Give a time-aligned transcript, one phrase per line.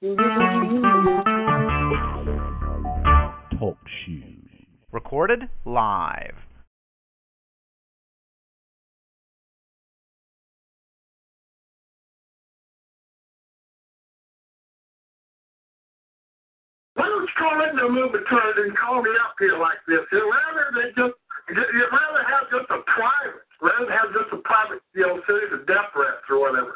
[0.00, 0.16] Talk
[4.06, 4.48] shoes.
[4.92, 6.32] Recorded live.
[16.94, 19.76] Why don't you call it in the movie turn and call me up here like
[19.86, 19.98] this?
[20.10, 21.12] You'd rather they just
[21.50, 25.52] you'd rather have just a private, rather than have just a private, you know, series
[25.52, 26.72] of death threats or whatever.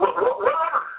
[0.00, 0.95] Well, whatever.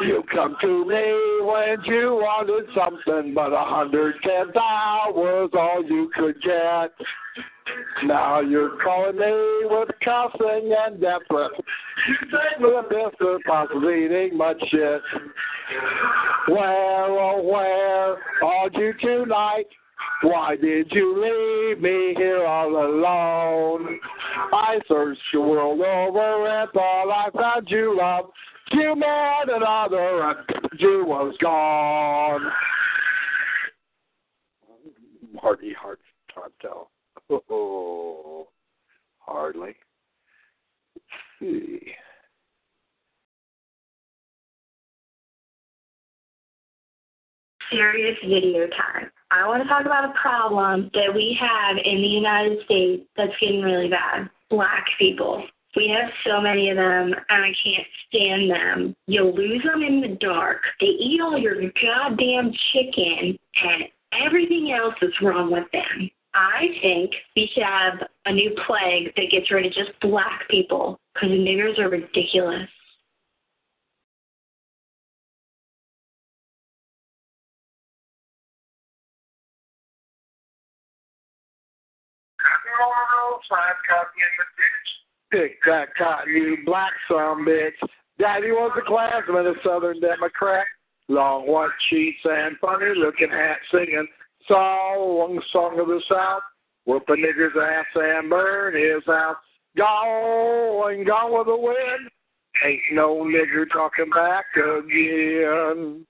[0.00, 6.10] You come to me when you wanted something, but a hundred ten was all you
[6.14, 6.92] could get.
[8.04, 11.54] Now you're calling me with cussing and threats.
[12.08, 15.02] You say the business possibly eating much shit.
[16.48, 18.16] Where, oh where
[18.48, 19.66] are you tonight?
[20.22, 24.00] Why did you leave me here all alone?
[24.52, 28.26] I searched the world over and thought I found you love.
[28.72, 30.38] You met another and
[30.78, 32.50] you was gone.
[35.42, 36.00] Marty Hart
[36.34, 36.88] Tonto.
[37.30, 38.48] Oh,
[39.18, 39.74] hardly.
[40.94, 41.06] Let's
[41.40, 41.92] see.
[47.70, 49.10] serious video time.
[49.30, 53.32] I want to talk about a problem that we have in the United States that's
[53.40, 54.30] getting really bad.
[54.48, 55.44] Black people.
[55.76, 58.96] We have so many of them, and I can't stand them.
[59.06, 60.62] You'll lose them in the dark.
[60.80, 63.84] They eat all your goddamn chicken, and
[64.24, 66.10] everything else is wrong with them.
[66.34, 70.98] I think we should have a new plague that gets rid of just black people,
[71.12, 72.68] because niggers are ridiculous.
[85.30, 87.76] Pick that cotton, you black son bitch.
[88.18, 90.66] Daddy was a classman, a Southern Democrat.
[91.08, 94.08] Long white sheets and funny looking hat singing
[94.46, 96.42] song, song of the South.
[96.84, 99.36] Whoop a nigger's ass and burn his house.
[99.76, 102.10] Going, gone with the wind.
[102.64, 106.06] Ain't no nigger talking back again.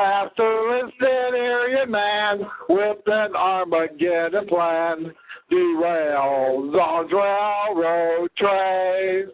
[0.00, 2.40] Pastoralistic area man
[2.70, 5.12] with an Armageddon plan
[5.52, 9.30] derails on railroad trains.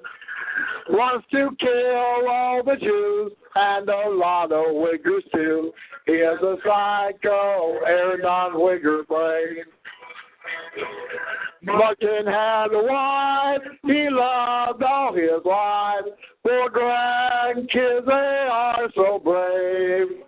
[0.89, 5.71] Wants to kill all the Jews and a lot of Wiggers too.
[6.05, 9.65] He has a psycho air non-Wigger brain.
[11.63, 16.09] Martin had a wife, he loved all his wives.
[16.43, 20.26] Four grandkids, they are so brave.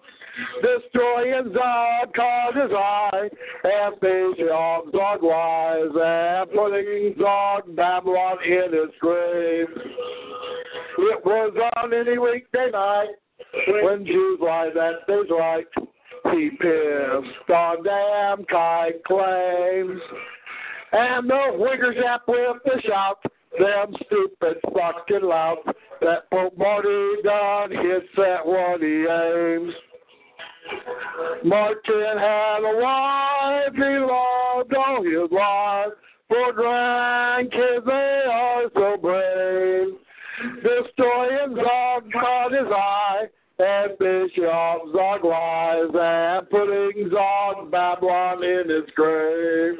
[0.63, 3.29] Destroying Zog caught I,
[3.65, 9.69] and facing on Zog wise, and putting Zog Babylon in his grave.
[10.99, 13.15] It was on any weekday night
[13.83, 15.67] when Jews lied that day's right.
[16.33, 20.01] He pissed on damn kite claims.
[20.91, 23.23] And the Wiggers up with the shout,
[23.59, 25.59] them stupid fucking lout,
[26.01, 29.75] that Pope Marty done hits at what he aims.
[31.45, 35.93] Martin had a wife, he loved all his life.
[36.29, 39.95] For grandkids, they are so brave.
[40.63, 43.29] Destroying Zog caught his eye,
[43.59, 49.79] and Bishop Zog lies, and putting Zog Babylon in his grave.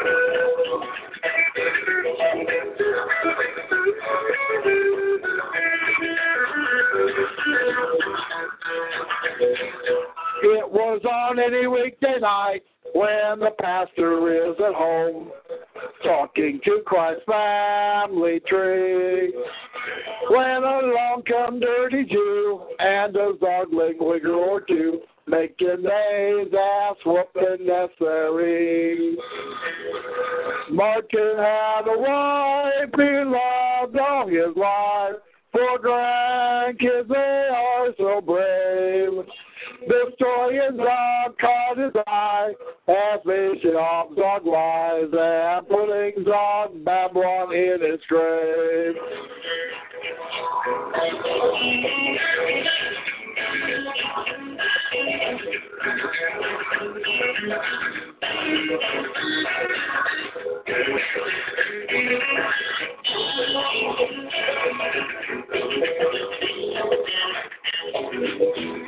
[10.46, 12.60] It was on any weekday night
[12.92, 15.30] when the pastor is at home
[16.02, 19.32] talking to Christ's family tree.
[20.28, 27.66] When along come dirty Jew and a zogling wigger or two, making Dave's ass whooping
[27.66, 29.16] necessary.
[30.70, 35.14] Martin had a wife, he loved all his life.
[35.52, 39.24] For grandkids, they are so brave.
[40.10, 42.52] Destroying Zog caught his eye,
[43.74, 48.94] off Zog lies, and putting Zog Babylon in its grave.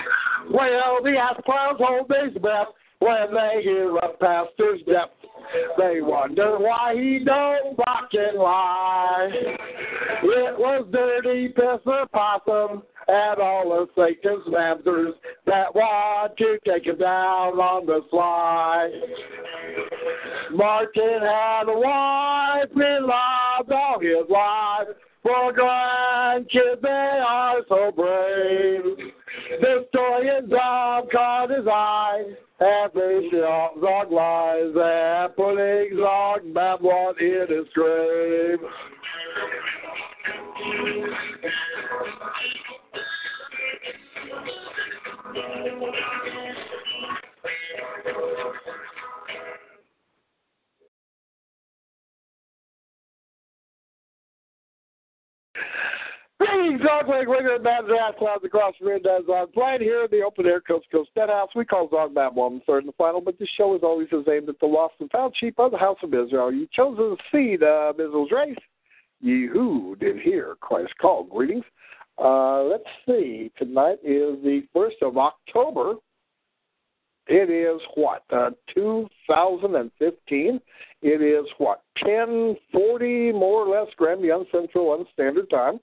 [0.50, 2.68] Well, the clowns hold their breath
[3.00, 5.10] when they hear a pastor's death.
[5.78, 9.28] They wonder why he don't rock and lie.
[10.22, 15.14] It was dirty pisser possum and all of Satan's masters
[15.46, 18.90] that want to take him down on the sly.
[20.52, 24.88] Martin had a wife, he loved all his life.
[25.26, 28.82] For grandkids, they are so brave.
[30.48, 32.22] Zog caught his eye,
[32.60, 38.60] and facing Zog lies, and putting Zog Babylon in his grave.
[56.82, 60.60] Leg Winger Bad Ass Clouds across the red I'm playing here in the open air
[60.60, 63.38] coast to coast dead house we call Dog Babylon, the third and the final, but
[63.38, 65.96] this show is always is aimed at the lost and found sheep of the house
[66.02, 66.52] of Israel.
[66.52, 68.56] You chosen seed of Israel's race.
[69.20, 71.24] Ye who did hear Christ call.
[71.24, 71.64] Greetings.
[72.22, 73.50] Uh, let's see.
[73.56, 75.94] Tonight is the first of October.
[77.28, 78.22] It is what?
[78.30, 80.60] Uh, 2015.
[81.02, 81.82] It is what?
[82.02, 85.80] 1040 more or less Granby Central on Standard Time.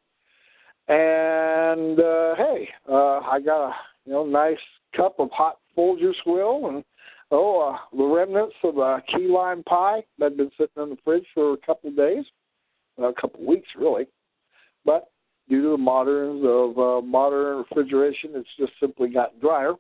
[0.88, 3.74] And uh, hey, uh, I got a
[4.06, 4.58] you know nice
[4.96, 6.84] cup of hot Folgers will and
[7.32, 10.98] oh uh, the remnants of a key lime pie that had been sitting in the
[11.04, 12.26] fridge for a couple of days,
[12.98, 14.08] a couple of weeks really.
[14.84, 15.10] But
[15.48, 19.74] due to the moderns of uh, modern refrigeration, it's just simply gotten drier.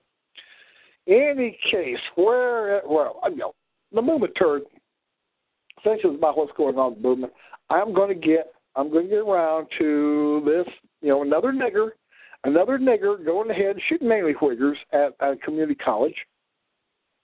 [1.05, 3.55] Any case, where well, you know,
[3.91, 4.63] the movement turd.
[5.81, 7.33] Essentially, about what's going on the movement.
[7.69, 10.73] I'm going to get I'm going to get around to this
[11.03, 11.89] you know, another nigger,
[12.45, 16.15] another nigger going ahead shooting mainly Whiggers at, at community college.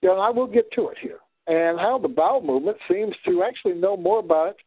[0.01, 1.19] You know, I will get to it here.
[1.47, 4.57] And how the bowel movement seems to actually know more about it.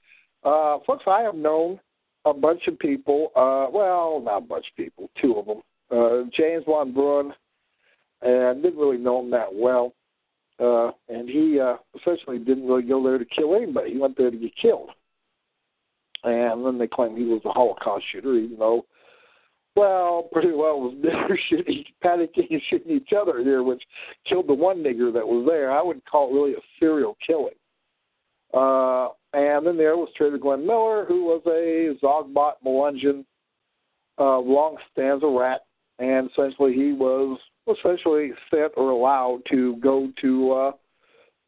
[0.42, 1.78] Uh, folks, I have known
[2.24, 5.62] a bunch of people, uh, well, not a bunch of people, two of them.
[5.90, 7.32] Uh, James Von Brunn,
[8.22, 9.92] and didn't really know him that well.
[10.58, 13.92] Uh, and he uh, essentially didn't really go there to kill anybody.
[13.92, 14.90] He went there to get killed.
[16.24, 18.86] And then they claim he was a Holocaust shooter, even though
[19.74, 23.82] well, pretty well was they're shooting, panicking and shooting each other here, which
[24.28, 25.70] killed the one nigger that was there.
[25.70, 27.54] I would call it really a serial killing.
[28.54, 33.24] Uh, and then there was Trader Glenn Miller, who was a Zogbot Melungeon,
[34.18, 35.62] uh, long stanza rat,
[35.98, 40.72] and essentially he was essentially sent or allowed to go to uh,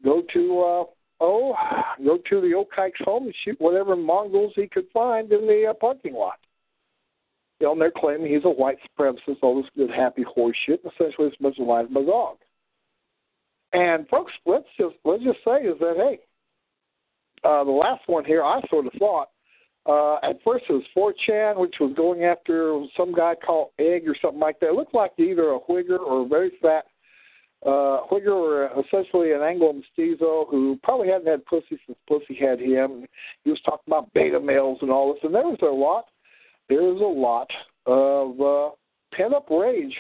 [0.03, 0.85] go to uh,
[1.21, 1.55] oh
[2.03, 5.75] go to the Okikes home and shoot whatever Mongols he could find in the uh,
[5.75, 6.39] parking lot
[7.61, 11.31] and they're claiming he's a white supremacist, all this good happy horse shit, and essentially
[11.39, 12.37] it's alive my dog.
[13.73, 16.19] And folks, let's just let's just say is that hey,
[17.45, 19.29] uh, the last one here, I sort of thought
[19.87, 24.17] uh, at first it was 4chan, which was going after some guy called Egg or
[24.21, 24.71] something like that.
[24.71, 26.85] It looked like either a Whigger or a very fat
[27.67, 32.61] uh, Whigger or essentially an Anglo mestizo who probably hadn't had pussy since pussy had
[32.61, 33.05] him.
[33.45, 36.07] He was talking about beta males and all this, and there was a lot
[36.69, 37.51] there's a lot
[37.87, 38.71] of uh,
[39.15, 39.95] pent up rage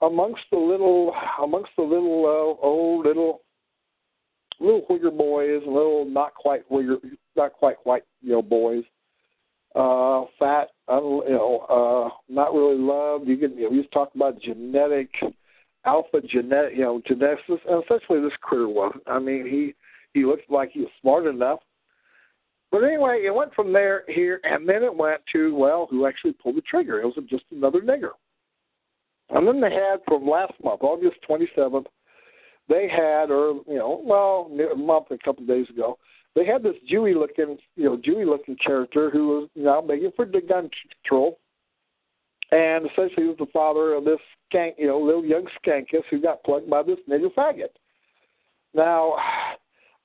[0.00, 3.42] amongst the little amongst the little uh, old little
[4.60, 6.96] little whigger boys, little not quite whigger,
[7.36, 8.84] not quite white you know boys,
[9.74, 13.28] uh, fat, un, you know, uh, not really loved.
[13.28, 15.10] You can you know, we just talk about genetic
[15.84, 18.96] alpha genetic, you know, genetics, and essentially this critter was.
[19.06, 19.74] I mean, he
[20.14, 21.60] he looked like he was smart enough
[22.72, 26.32] but anyway, it went from there here, and then it went to well, who actually
[26.32, 27.00] pulled the trigger?
[27.00, 28.12] It was just another nigger.
[29.28, 31.84] And then they had from last month, August 27th,
[32.68, 35.98] they had, or you know, well, a month, a couple of days ago,
[36.34, 40.24] they had this Jewy looking, you know, Jewy looking character who was now begging for
[40.24, 40.70] the gun
[41.02, 41.38] control,
[42.52, 44.18] and essentially was the father of this
[44.52, 47.68] skank, you know, little young skankus who got plugged by this nigger faggot.
[48.74, 49.16] Now,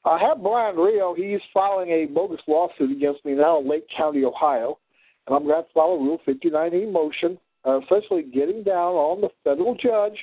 [0.07, 1.13] I have Brian Rio.
[1.13, 4.77] He's filing a bogus lawsuit against me now in Lake County, Ohio,
[5.27, 9.29] and I'm going to file a Rule 59E motion, uh, essentially getting down on the
[9.43, 10.17] federal judge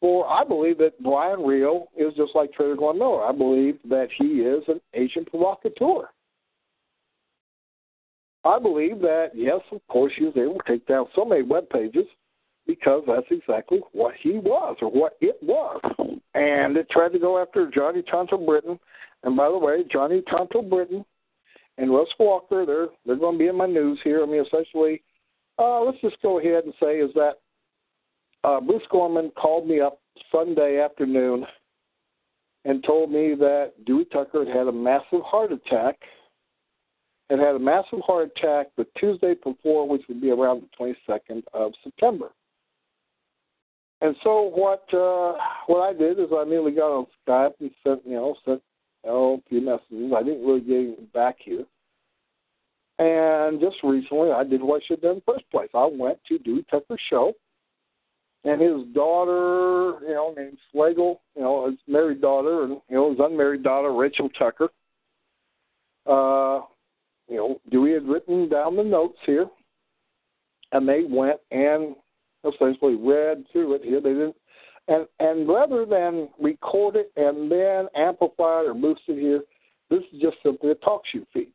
[0.00, 3.24] for I believe that Brian Rio is just like Trader Glenn Miller.
[3.24, 6.08] I believe that he is an agent provocateur.
[8.44, 11.68] I believe that, yes, of course, he was able to take down so many web
[11.70, 12.06] pages
[12.66, 15.80] because that's exactly what he was or what it was.
[16.34, 18.78] And it tried to go after Johnny Tonto Britton.
[19.22, 21.04] And by the way, Johnny Tonto Britton
[21.78, 24.22] and Russ Walker, they're they're going to be in my news here.
[24.22, 25.02] I mean, essentially,
[25.58, 27.34] uh, let's just go ahead and say is that
[28.44, 30.00] uh, Bruce Gorman called me up
[30.32, 31.46] Sunday afternoon
[32.64, 35.96] and told me that Dewey Tucker had had a massive heart attack
[37.30, 41.42] and had a massive heart attack the Tuesday before, which would be around the 22nd
[41.52, 42.30] of September.
[44.00, 48.06] And so what uh, what I did is I immediately got on Skype and sent
[48.06, 48.62] you know sent
[49.04, 50.12] you know, a few messages.
[50.14, 51.64] I didn't really get back here.
[52.98, 55.68] And just recently, I did what I should have done in the first place.
[55.74, 57.32] I went to Dewey Tucker's show,
[58.44, 63.10] and his daughter, you know, named Slagle, you know, his married daughter, and you know,
[63.10, 64.68] his unmarried daughter, Rachel Tucker.
[66.06, 66.60] Uh,
[67.28, 69.46] you know, Dewey had written down the notes here,
[70.72, 71.96] and they went and
[72.54, 74.00] essentially read through it here.
[74.00, 74.36] They didn't,
[74.88, 79.42] and and rather than record it and then amplify it or boost it here,
[79.90, 81.52] this is just simply a talk show feed.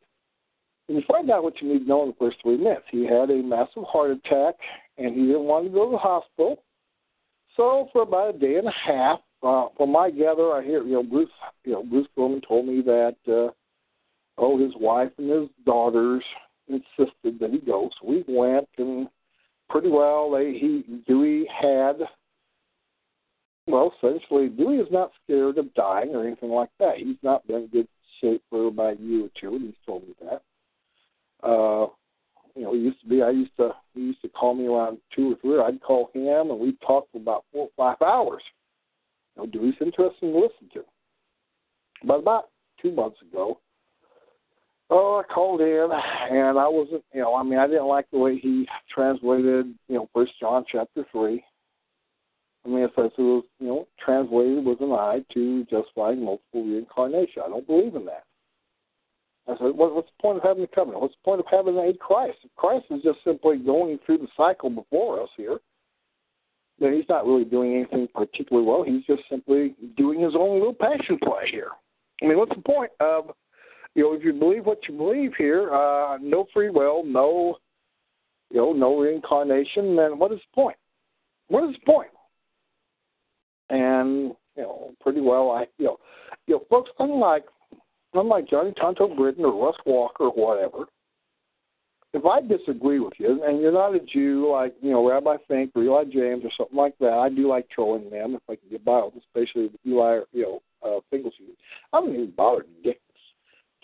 [0.88, 2.84] And you find out what you need to know in the first three minutes.
[2.90, 4.56] He had a massive heart attack,
[4.98, 6.62] and he didn't want to go to the hospital.
[7.56, 10.94] So for about a day and a half, uh, from my gather, I hear you
[10.94, 11.30] know Bruce,
[11.64, 13.52] you know Bruce Gorman told me that uh,
[14.38, 16.22] oh his wife and his daughters
[16.68, 17.90] insisted that he go.
[18.00, 19.08] So we went, and
[19.72, 21.96] pretty well they he Dewey had
[23.66, 26.98] well essentially Dewey is not scared of dying or anything like that.
[26.98, 27.88] He's not been in good
[28.20, 30.42] shape for about a year or two, and he's told me that.
[31.42, 31.86] Uh,
[32.54, 33.22] you know, he used to be.
[33.22, 33.70] I used to.
[33.94, 35.58] He used to call me around two or three.
[35.58, 38.42] I'd call him, and we'd talk for about four or five hours.
[39.34, 40.84] You know, Dewey's interesting to listen to.
[42.04, 42.50] But about
[42.80, 43.58] two months ago,
[44.92, 45.88] oh, I called in,
[46.30, 47.02] and I wasn't.
[47.12, 49.74] You know, I mean, I didn't like the way he translated.
[49.88, 51.42] You know, First John chapter three.
[52.64, 56.64] I mean, it says it was, you know, translated with an eye to justifying multiple
[56.64, 57.42] reincarnation.
[57.44, 58.22] I don't believe in that.
[59.48, 61.02] I said, what, what's the point of having a covenant?
[61.02, 62.38] What's the point of having a Christ?
[62.44, 65.58] If Christ is just simply going through the cycle before us here,
[66.78, 68.84] then he's not really doing anything particularly well.
[68.84, 71.70] He's just simply doing his own little passion play here.
[72.22, 73.32] I mean, what's the point of,
[73.94, 77.56] you know, if you believe what you believe here, uh, no free will, no,
[78.50, 80.76] you know, no reincarnation, then what is the point?
[81.48, 82.10] What is the point?
[83.70, 85.96] And, you know, pretty well, I, you know,
[86.46, 87.44] you know, folks, unlike
[88.14, 90.86] unlike Johnny Tonto Britton or Russ Walker or whatever,
[92.12, 95.72] if I disagree with you and you're not a Jew like, you know, Rabbi Fink
[95.74, 98.68] or Eli James or something like that, I do like trolling them if I can
[98.70, 101.56] get by with especially with Eli, you know, uh, Finkelstein.
[101.92, 103.00] I don't even bother Dick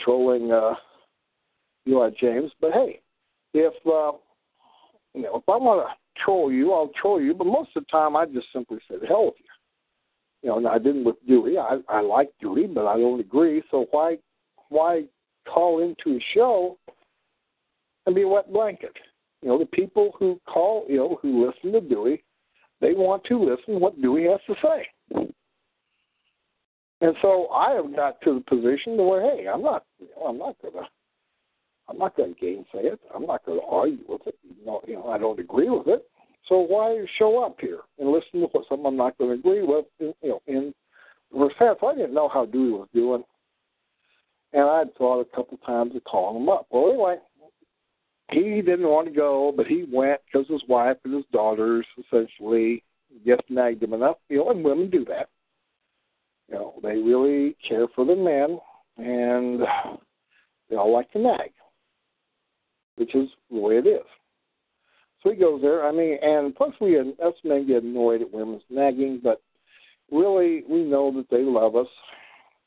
[0.01, 0.75] trolling uh,
[1.87, 3.01] Eli James, but hey,
[3.55, 4.17] if uh,
[5.15, 7.35] you know, if I want to troll you, I'll troll you.
[7.35, 9.45] But most of the time, I just simply say, hell with you."
[10.43, 11.59] You know, I didn't with Dewey.
[11.59, 13.63] I I like Dewey, but I don't agree.
[13.71, 14.19] So why
[14.69, 15.05] why
[15.47, 16.79] call into a show
[18.07, 18.93] and be a wet blanket?
[19.43, 22.23] You know, the people who call, you know, who listen to Dewey,
[22.81, 24.87] they want to listen what Dewey has to say.
[27.01, 30.39] And so I have got to the position where, hey, I'm not, you know, I'm
[30.39, 30.87] not gonna,
[31.89, 33.01] I'm not gonna gainsay it.
[33.15, 34.35] I'm not gonna argue with it.
[34.43, 36.05] You know, you know, I don't agree with it.
[36.49, 39.63] So why show up here and listen to what something I'm not going to agree
[39.63, 39.85] with?
[40.01, 40.73] You know, in
[41.59, 43.23] half, I didn't know how Dewey was doing,
[44.55, 46.67] and I'd thought a couple times of calling him up.
[46.71, 47.17] Well, anyway,
[48.31, 52.83] he didn't want to go, but he went because his wife and his daughters essentially
[53.27, 54.17] just nagged him enough.
[54.31, 55.29] You know, and women do that.
[56.49, 58.59] You know, they really care for the men,
[58.97, 59.61] and
[60.69, 61.53] they all like to nag,
[62.97, 64.07] which is the way it is.
[65.23, 65.87] So he goes there.
[65.87, 69.43] I mean, and plus we us men get annoyed at women's nagging, but
[70.11, 71.89] really we know that they love us.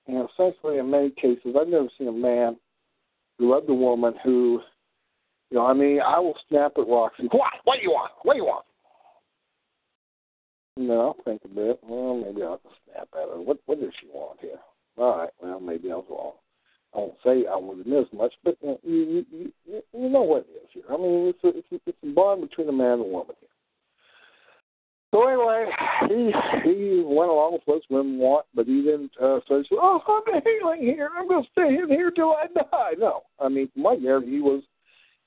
[0.07, 2.57] And essentially, in many cases, I've never seen a man
[3.37, 4.61] who loved a woman who,
[5.49, 7.27] you know, I mean, I will snap at Roxy.
[7.31, 7.53] What?
[7.63, 8.11] What do you want?
[8.23, 8.65] What do you want?
[10.87, 11.79] No, I'll think a bit.
[11.83, 13.41] Well, maybe I'll snap at her.
[13.41, 14.59] What What does she want here?
[14.97, 15.29] All right.
[15.41, 16.33] Well, maybe I was wrong.
[16.93, 20.63] I won't say I wouldn't miss much, but you, you, you, you know what it
[20.63, 20.83] is here.
[20.89, 23.35] I mean, it's a, it's a, it's a bond between a man and a woman
[23.39, 23.47] here.
[25.11, 25.69] So anyway,
[26.07, 26.31] he
[26.63, 30.81] he went along with what women want, but he didn't uh, say, "Oh, I'm healing
[30.81, 31.09] here.
[31.17, 34.39] I'm going to stay in here till I die." No, I mean, my year, he
[34.39, 34.63] was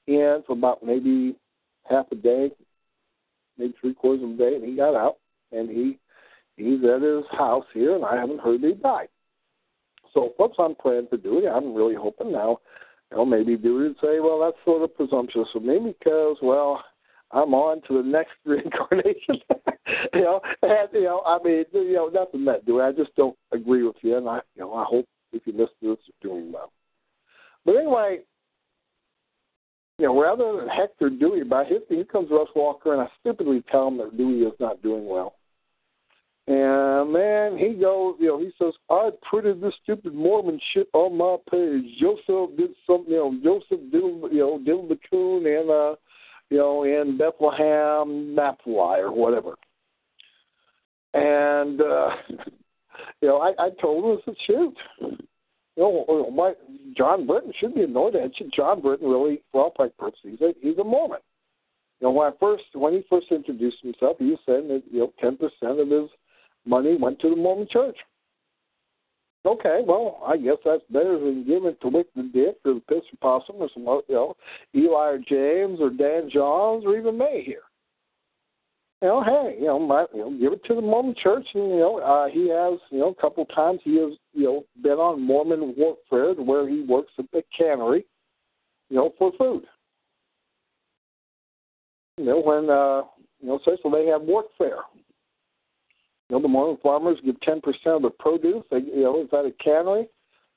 [0.07, 1.37] in for about maybe
[1.89, 2.51] half a day,
[3.59, 5.17] maybe three quarters of a day, and he got out,
[5.55, 5.99] and he
[6.57, 9.09] he's at his house here, and I haven't heard he died.
[10.13, 11.49] So, folks, I'm praying for Dewey.
[11.49, 12.59] I'm really hoping now,
[13.11, 16.83] you know, maybe Dewey would say, "Well, that's sort of presumptuous of me because, well."
[17.35, 19.41] I'm on to the next reincarnation.
[20.15, 22.81] you know, and you know, I mean, you know, nothing that do.
[22.81, 25.75] I just don't agree with you, and I, you know, I hope if you listen
[25.83, 26.73] to this, you're doing well.
[27.65, 28.21] But anyway,
[29.99, 33.63] you know, rather than Hector Dewey about his, here comes Russ Walker, and I stupidly
[33.71, 35.35] tell him that Dewey is not doing well.
[36.47, 41.17] And man, he goes, you know, he says, I printed this stupid Mormon shit on
[41.17, 41.85] my page.
[41.99, 45.95] Joseph did something, you know, Joseph did, you know, did the coon and uh
[46.51, 49.55] you know, in Bethlehem, Naphtali, or whatever.
[51.15, 52.11] And uh,
[53.21, 56.53] you know, I, I told him, I said, shoot, you know, my
[56.97, 58.51] John Britton should be annoyed at you.
[58.55, 61.19] John Britton really, for all purposes, he's a, he's a Mormon.
[62.01, 65.01] You know, when I first when he first introduced himself, he was saying that you
[65.01, 66.11] know ten percent of his
[66.67, 67.97] money went to the Mormon Church.
[69.47, 72.81] Okay, well, I guess that's better than giving it to Wick the Dick or the
[72.89, 74.35] Piss Possum or some, you know,
[74.75, 77.61] Eli or James or Dan Johns or even me here.
[79.03, 81.69] You know, hey, you know, my, you know, give it to the Mormon Church, and
[81.69, 84.93] you know, uh, he has, you know, a couple times he has, you know, been
[84.93, 88.07] on Mormon warfare where he works at the cannery,
[88.89, 89.65] you know, for food.
[92.17, 93.03] You know, when uh,
[93.41, 95.04] you know, say so they have you
[96.35, 98.65] know, the Mormon farmers give 10% of the produce.
[98.71, 100.09] They, you know, is that a cannery,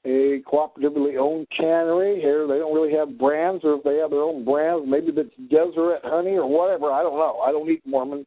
[0.05, 2.19] a cooperatively owned cannery?
[2.19, 5.29] Here, they don't really have brands, or if they have their own brands, maybe it's
[5.49, 6.91] Deseret honey or whatever.
[6.91, 7.39] I don't know.
[7.45, 8.25] I don't eat Mormon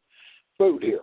[0.59, 1.01] food here.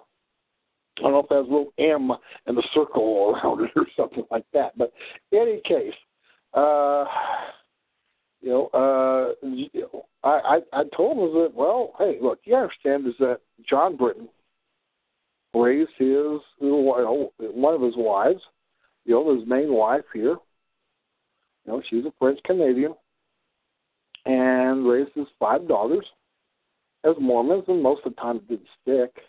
[0.99, 2.11] I don't know if it has a little M
[2.47, 4.77] in the circle around it or something like that.
[4.77, 4.93] But
[5.31, 5.93] in any case,
[6.53, 7.05] uh,
[8.41, 13.13] you know, uh, I, I I told him that well, hey, look, you understand is
[13.19, 14.29] that John Britton
[15.53, 18.41] raised his one of his wives,
[19.05, 20.37] you know, his main wife here.
[21.65, 22.93] You know, she's a French Canadian,
[24.25, 26.05] and raised his five daughters
[27.03, 29.23] as Mormons, and most of the time it didn't stick.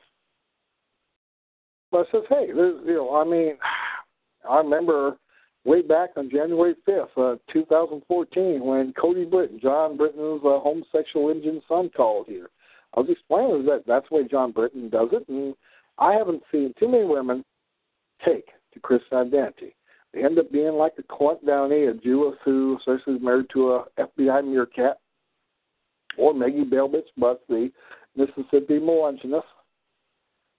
[1.91, 3.57] But I says, hey, there's, you know, I mean,
[4.49, 5.17] I remember
[5.65, 11.61] way back on January 5th, uh, 2014, when Cody Britton, John Britton's uh, homosexual Indian
[11.69, 12.51] son, called here.
[12.95, 15.55] I was explaining that that's the way John Britton does it, and
[15.99, 17.45] I haven't seen too many women
[18.25, 19.75] take to Christian identity.
[20.13, 23.73] They end up being like a Clint Downey, a Jewess who essentially is married to
[23.73, 24.99] a FBI meerkat,
[26.17, 27.71] or Maggie Belbitz, but the
[28.17, 29.45] Mississippi misogynist,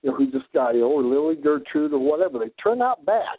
[0.03, 2.39] you know, who just got ill, or Lily Gertrude, or whatever.
[2.39, 3.37] They turn out bad.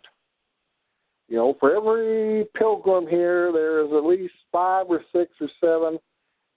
[1.29, 5.99] You know, for every pilgrim here, there is at least five or six or seven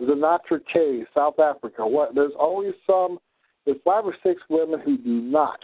[0.02, 1.88] Sinatra K, South Africa.
[1.88, 2.16] What?
[2.16, 3.20] There's always some
[3.65, 5.60] there's five or six women who do not.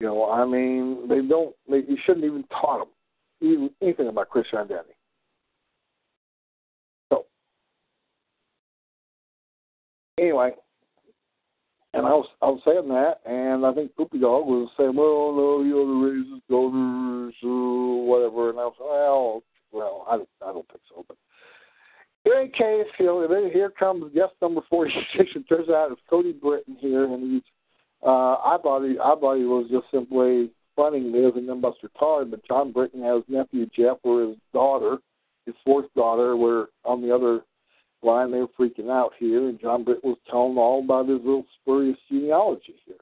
[0.00, 1.54] You know, I mean, they don't.
[1.68, 2.88] They, you shouldn't even taught them
[3.40, 4.94] even anything about Christian identity.
[7.10, 7.26] So,
[10.18, 10.52] anyway,
[11.94, 15.32] and I was I was saying that, and I think Poopy Dog was saying, "Well,
[15.34, 20.14] no, you know, the raises daughters or whatever," and I was, well, well, I
[20.44, 21.16] I don't think so, but
[22.24, 22.52] in
[22.98, 25.30] you know, then here comes guest number forty-six.
[25.34, 27.42] It turns out it's Cody Britton here, and he's.
[28.02, 31.88] Uh, I thought he, I thought he was just simply funning me as a Nimbuster
[31.98, 34.98] Todd, but John Britton has nephew Jeff, or his daughter,
[35.44, 37.40] his fourth daughter, were on the other
[38.02, 38.30] line.
[38.30, 41.98] They were freaking out here, and John Britton was telling all about his little spurious
[42.08, 42.96] genealogy here.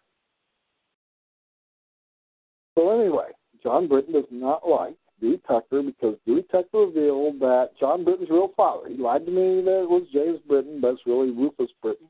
[2.76, 3.30] So anyway,
[3.62, 8.52] John Britton does not like Dewey Tucker because Dewey Tucker revealed that John Britton's real
[8.56, 8.88] father.
[8.88, 12.08] He lied to me that it was James Britton, but it's really Rufus Britton,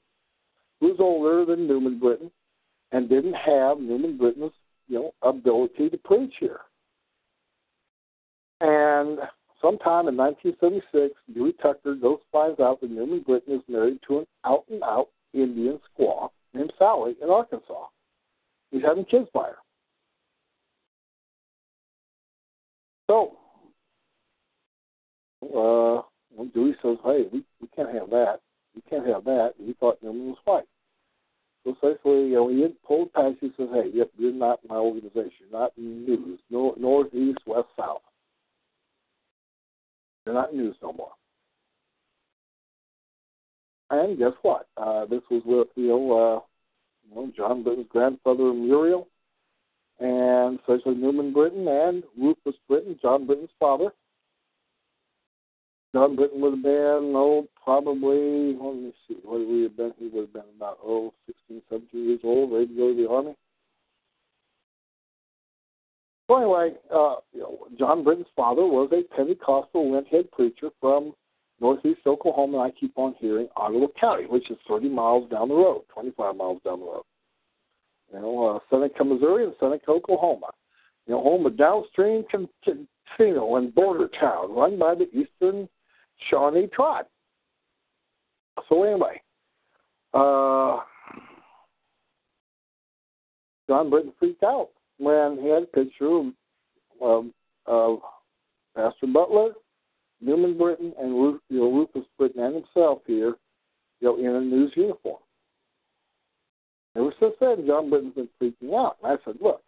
[0.80, 2.30] who's older than Neuman Britton
[2.92, 4.52] and didn't have Neuman Britton's
[4.88, 6.60] you know ability to preach here.
[8.60, 9.18] And
[9.60, 14.26] sometime in 1976, Dewey Tucker goes finds out that Neuman Britton is married to an
[14.44, 17.86] out and out Indian squaw named Sally in Arkansas.
[18.70, 19.56] He's having kids by her.
[23.08, 23.36] So,
[25.42, 26.02] uh,
[26.34, 28.40] when Dewey says, hey, we, we can't have that.
[28.74, 29.54] We can't have that.
[29.58, 30.64] And he thought Neuman was white.
[31.64, 35.46] So essentially, you know, he pulled past, he says, hey, yep, you're not my organization.
[35.50, 36.38] You're not news.
[36.50, 38.02] No, north, east, west, south.
[40.24, 41.12] You're not news no more.
[43.90, 44.68] And guess what?
[44.76, 46.40] Uh, this was with, you know, uh,
[47.08, 49.08] you know, John Britton's grandfather Muriel,
[50.00, 53.90] and especially Neuman Britton and Rufus Britton, John Britton's father.
[55.94, 59.92] John Britton would have been, oh, probably, let me see, what would he have been?
[59.98, 63.08] He would have been about, oh, 16, 17 years old, ready to go to the
[63.08, 63.34] Army.
[66.28, 71.14] So anyway, uh, you know, John Britton's father was a Pentecostal Lent-head preacher from
[71.58, 75.54] northeast Oklahoma, and I keep on hearing Ottawa County, which is 30 miles down the
[75.54, 77.04] road, 25 miles down the road.
[78.12, 80.50] You know, uh, Seneca, Missouri, and Seneca, Oklahoma.
[81.06, 85.68] You know, home of downstream casino and border town run by the Eastern
[86.30, 87.06] Shawnee tribe.
[88.68, 89.22] So anyway,
[90.14, 90.80] uh,
[93.68, 96.30] John Britton freaked out when he had a picture
[97.00, 97.26] of,
[97.66, 97.98] of
[98.74, 99.52] Pastor Butler,
[100.24, 103.34] Neuman Britton, and Rufus Britton and himself here,
[104.00, 105.18] you know, in a news uniform.
[106.98, 108.96] Ever since then, John Britton's been freaking out.
[109.02, 109.62] And I said, look,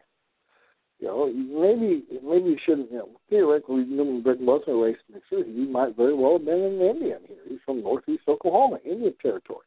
[0.99, 5.45] you know, maybe maybe you shouldn't, you know, theoretically, Neuman Britton wasn't a race mixer.
[5.45, 7.39] He might very well have been an Indian here.
[7.49, 9.65] He's from northeast Oklahoma, Indian territory.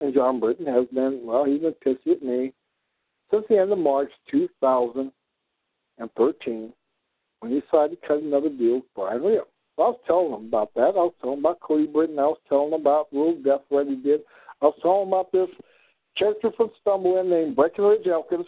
[0.00, 2.52] And John Britton has been, well, he's been pissy at me
[3.30, 6.72] since the end of March 2013
[7.40, 9.46] when he decided to cut another deal with Brian Rio.
[9.76, 10.96] So I was telling him about that.
[10.96, 12.18] I was telling him about Cody Britton.
[12.18, 14.22] I was telling him about little death threat he did.
[14.62, 15.48] I was telling about this
[16.16, 18.46] character from Stumbling named Breckenridge Elkins,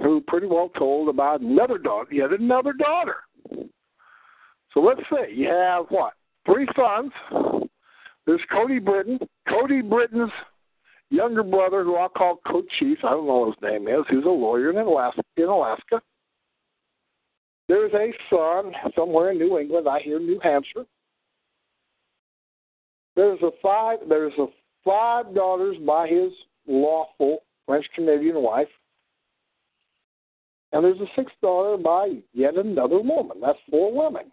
[0.00, 3.16] who pretty well told about another daughter, yet another daughter.
[4.74, 6.14] So let's say you have what?
[6.46, 7.12] Three sons.
[8.26, 9.18] There's Cody Britton.
[9.48, 10.32] Cody Britton's
[11.10, 14.28] younger brother, who I'll call Cochise, I don't know what his name is, he's a
[14.28, 15.22] lawyer in Alaska.
[15.36, 16.00] In Alaska.
[17.68, 19.86] There's a son somewhere in New England.
[19.88, 20.84] I hear New Hampshire.
[23.16, 23.98] There's a five.
[24.08, 24.46] There's a
[24.84, 26.32] five daughters by his
[26.66, 28.68] lawful French Canadian wife,
[30.72, 33.38] and there's a sixth daughter by yet another woman.
[33.40, 34.30] That's four women.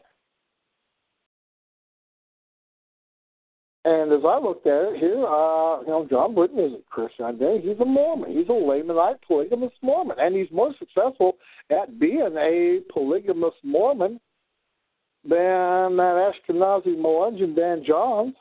[3.86, 7.70] And as I looked at it here, uh, you know, John Britton isn't Christian identity.
[7.70, 8.32] He's a Mormon.
[8.32, 10.18] He's a Lamanite polygamous Mormon.
[10.20, 11.38] And he's more successful
[11.72, 14.20] at being a polygamous Mormon
[15.24, 18.36] than that Ashkenazi Melungeon Dan Johns.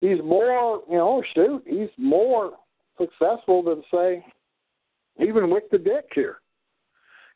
[0.00, 2.52] He's more, you know, shoot, he's more
[2.98, 4.24] successful than, say,
[5.20, 6.38] even Wick the Dick here.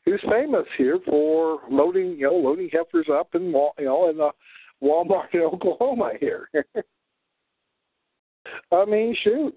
[0.05, 4.31] He's famous here for loading, you know, loading heifers up in, you know, in the
[4.81, 6.49] Walmart in Oklahoma here.
[8.71, 9.55] I mean, shoot.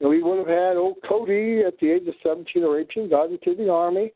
[0.00, 3.10] You know, he would have had old Cody at the age of 17 or 18,
[3.10, 4.12] got into the Army.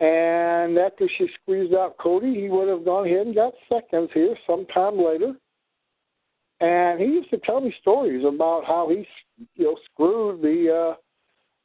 [0.00, 4.34] And after she squeezed out Cody, he would have gone ahead and got seconds here
[4.46, 5.34] sometime later.
[6.60, 9.06] And he used to tell me stories about how he,
[9.56, 10.94] you know, screwed the, uh,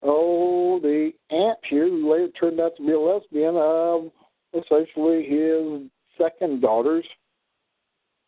[0.04, 4.10] oh, the aunt here, who later turned out to be a lesbian, uh,
[4.58, 7.06] essentially his second daughter's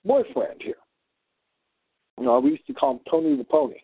[0.03, 0.75] boyfriend here.
[2.19, 3.75] You know, we used to call him Tony the Pony.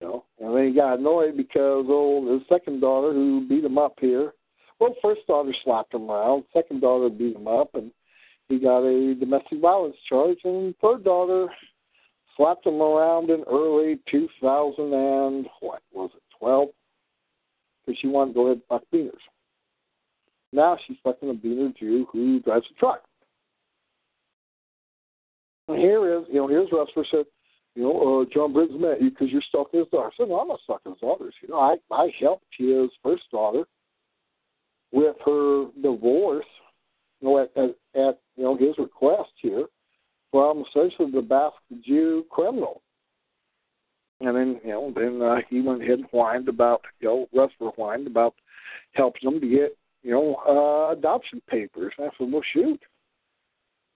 [0.00, 3.76] You know, and then he got annoyed because oh, his second daughter who beat him
[3.76, 4.32] up here.
[4.78, 6.44] Well, first daughter slapped him around.
[6.54, 7.90] Second daughter beat him up, and
[8.50, 10.38] he got a domestic violence charge.
[10.44, 11.46] And third daughter
[12.36, 16.68] slapped him around in early 2000 and what was it, 12?
[17.86, 19.12] Because she wanted to go ahead and fuck beaners.
[20.52, 23.02] Now she's fucking a beaner Jew who drives a truck.
[25.68, 27.26] And here is, you know, here's Rustler said,
[27.76, 30.08] you know, uh, John Britton's met you because you're stalking his daughter.
[30.08, 31.34] I said, no, I'm not stalking his daughters.
[31.40, 33.62] You know, I, I helped his first daughter
[34.90, 36.44] with her divorce,
[37.20, 39.66] you know, at, at, at you know, his request here
[40.30, 42.82] from essentially the Basque Jew criminal.
[44.20, 47.70] And then, you know, then uh, he went ahead and whined about, you know, Rustler
[47.76, 48.34] whined about
[48.92, 51.92] helping them to get, you know, uh, adoption papers.
[51.96, 52.80] And I said, well, shoot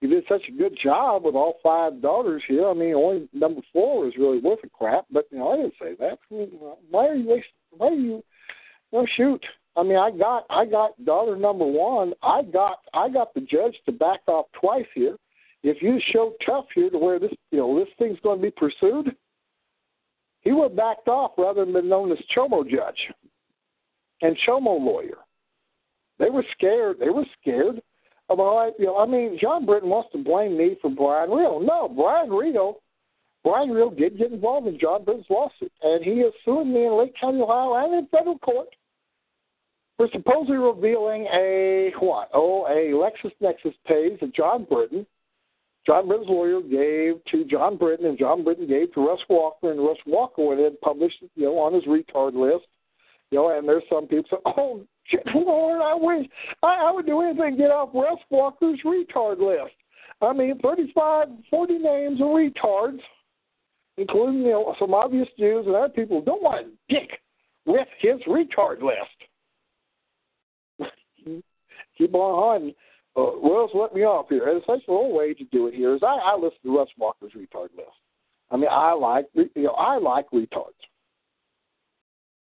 [0.05, 2.69] you did such a good job with all five daughters here.
[2.69, 5.07] I mean, only number four was really worth a crap.
[5.11, 6.19] But you know, I didn't say that.
[6.31, 6.51] I mean,
[6.91, 7.53] why are you wasting?
[7.71, 8.23] Why are you?
[8.93, 9.43] No, shoot.
[9.77, 12.15] I mean, I got I got daughter number one.
[12.23, 15.17] I got I got the judge to back off twice here.
[15.63, 18.51] If you show tough here to where this you know this thing's going to be
[18.51, 19.17] pursued,
[20.43, 22.99] he would have backed off rather than been known as Chomo judge
[24.23, 25.19] and Chomo lawyer.
[26.19, 26.99] They were scared.
[27.01, 27.81] They were scared
[28.31, 31.59] about, you know, I mean, John Britton wants to blame me for Brian Rio.
[31.59, 32.79] No, Brian Rio,
[33.43, 36.97] Brian Rio did get involved in John Britton's lawsuit, and he is suing me in
[36.97, 38.69] Lake County, Ohio, and in federal court
[39.96, 42.28] for supposedly revealing a what?
[42.35, 45.07] Oh, a LexisNexis page that John Britton
[45.87, 49.80] John Britton's lawyer gave to John Britton, and John Britton gave to Russ Walker, and
[49.80, 52.66] Russ Walker went and published, you know, on his retard list.
[53.30, 54.87] You know, and there's some people say, "Oh,
[55.35, 56.26] Lord, I wish
[56.62, 59.74] I, I would do anything to get off Russ Walker's retard list."
[60.22, 63.00] I mean, 35, 40 names of retards,
[63.98, 67.11] including you know some obvious Jews and other people who don't want to dick
[67.66, 69.28] with his retard list.
[71.96, 72.74] Keep on on.
[73.16, 74.48] Uh, Russ let me off here.
[74.48, 77.33] And the only way to do it here is I, I listen to Russ Walker's
[77.33, 77.90] retard list.
[78.50, 80.72] I mean, I like you know I like retards.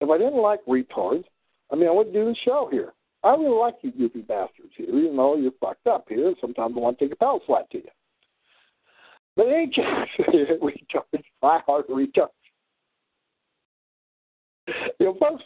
[0.02, 1.24] If I didn't like retards,
[1.72, 2.94] I mean, I wouldn't do the show here.
[3.24, 6.34] I really like you goofy bastards here, even though you're fucked up here.
[6.42, 7.90] Sometimes I want to take a power slap to you.
[9.36, 9.84] But in any case,
[10.62, 12.30] retards, I heart retards.
[15.00, 15.44] You know, folks,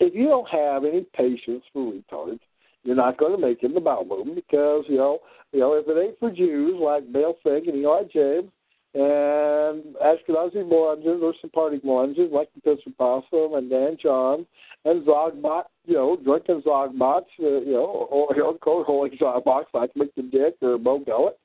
[0.00, 2.40] if you don't have any patience for retards,
[2.84, 5.18] you're not going to make in the movement because you know,
[5.52, 8.50] you know, if it ain't for Jews like Bill Fink and Eli James
[8.94, 14.46] and Ashkenazi Moranges or Sephardic Moranges like the Pittsburgh Possum and Dan John
[14.84, 19.66] and Zogbot, you know, drinking Zogbots, uh, you know, or you know, cold holding Zogbots
[19.74, 21.38] like Mick the Dick or Bo Gullet.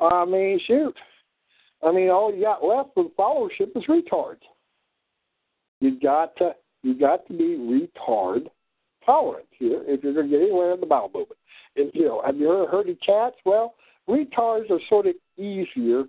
[0.00, 0.94] I mean, shoot.
[1.82, 4.38] I mean, all you got left for followership is retards.
[5.80, 8.46] You got to you got to be retard
[9.04, 11.38] tolerant here if you're going to get anywhere in the bowel movement.
[11.76, 13.36] If you know, have you ever heard of cats?
[13.44, 13.74] Well,
[14.08, 16.04] retards are sort of easier.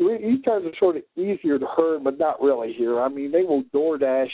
[0.00, 3.00] Retards are sort of easier to herd, but not really here.
[3.00, 4.30] I mean, they will DoorDash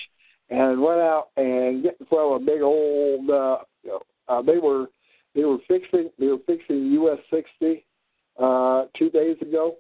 [0.51, 3.31] and run out and get in front of a big old.
[3.31, 4.87] Uh, you know, uh, they were
[5.35, 7.85] they were fixing they were fixing US sixty
[8.39, 9.77] uh, two days ago,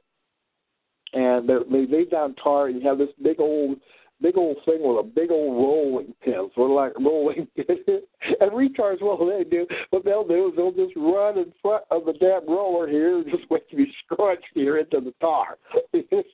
[1.12, 2.68] and they, they down tar.
[2.68, 3.78] And you have this big old
[4.24, 9.02] big old thing with a big old rolling pin, sort of like rolling and retards,
[9.02, 9.66] well, they do.
[9.90, 13.26] What they'll do is they'll just run in front of the damn roller here and
[13.30, 15.58] just wait to be scrunched here into the tar.
[15.92, 16.24] you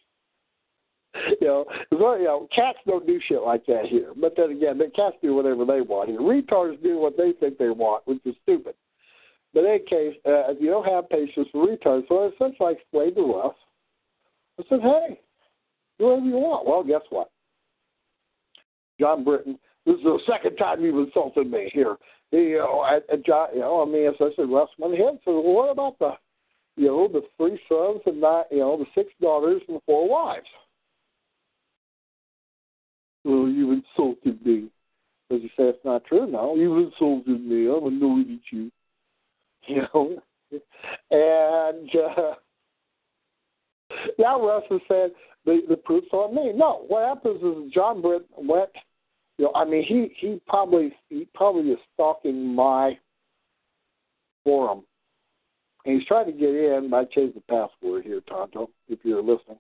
[1.41, 4.13] know, so, you know, cats don't do shit like that here.
[4.21, 6.21] But then again, the cats do whatever they want here.
[6.21, 8.75] Retards do what they think they want, which is stupid.
[9.53, 12.71] But in any case, uh, if you don't have patience for retards, so essentially I
[12.71, 13.55] explained to us,
[14.61, 15.21] I said, hey,
[15.99, 16.69] do whatever you want.
[16.69, 17.31] Well, guess what?
[19.01, 19.59] John Britton.
[19.87, 21.97] This is the second time you've insulted me here.
[22.31, 25.19] You know, at John, you know, I mean, as I said, Russ went ahead.
[25.25, 26.13] So what about the,
[26.77, 30.09] you know, the three sons and not, you know, the six daughters and the four
[30.09, 30.47] wives?
[33.25, 34.71] Well, you insulted me.
[35.31, 36.31] Does he say it's not true?
[36.31, 37.67] No, you insulted me.
[37.67, 38.71] I'm annoyed at you.
[39.69, 40.19] You know,
[41.11, 42.35] and uh,
[44.19, 45.11] now Russ has said
[45.45, 46.53] the the proof's on me.
[46.55, 48.71] No, what happens is John Britt went
[49.41, 52.99] you know, I mean, he he probably he probably is stalking my
[54.45, 54.83] forum,
[55.87, 56.93] and he's trying to get in.
[56.93, 59.59] I changed the password here, Tonto, if you're listening.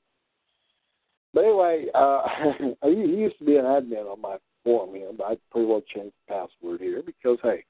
[1.33, 2.23] But anyway, uh,
[2.85, 6.13] he used to be an admin on my forum here, but I pretty well changed
[6.29, 7.65] the password here because hey,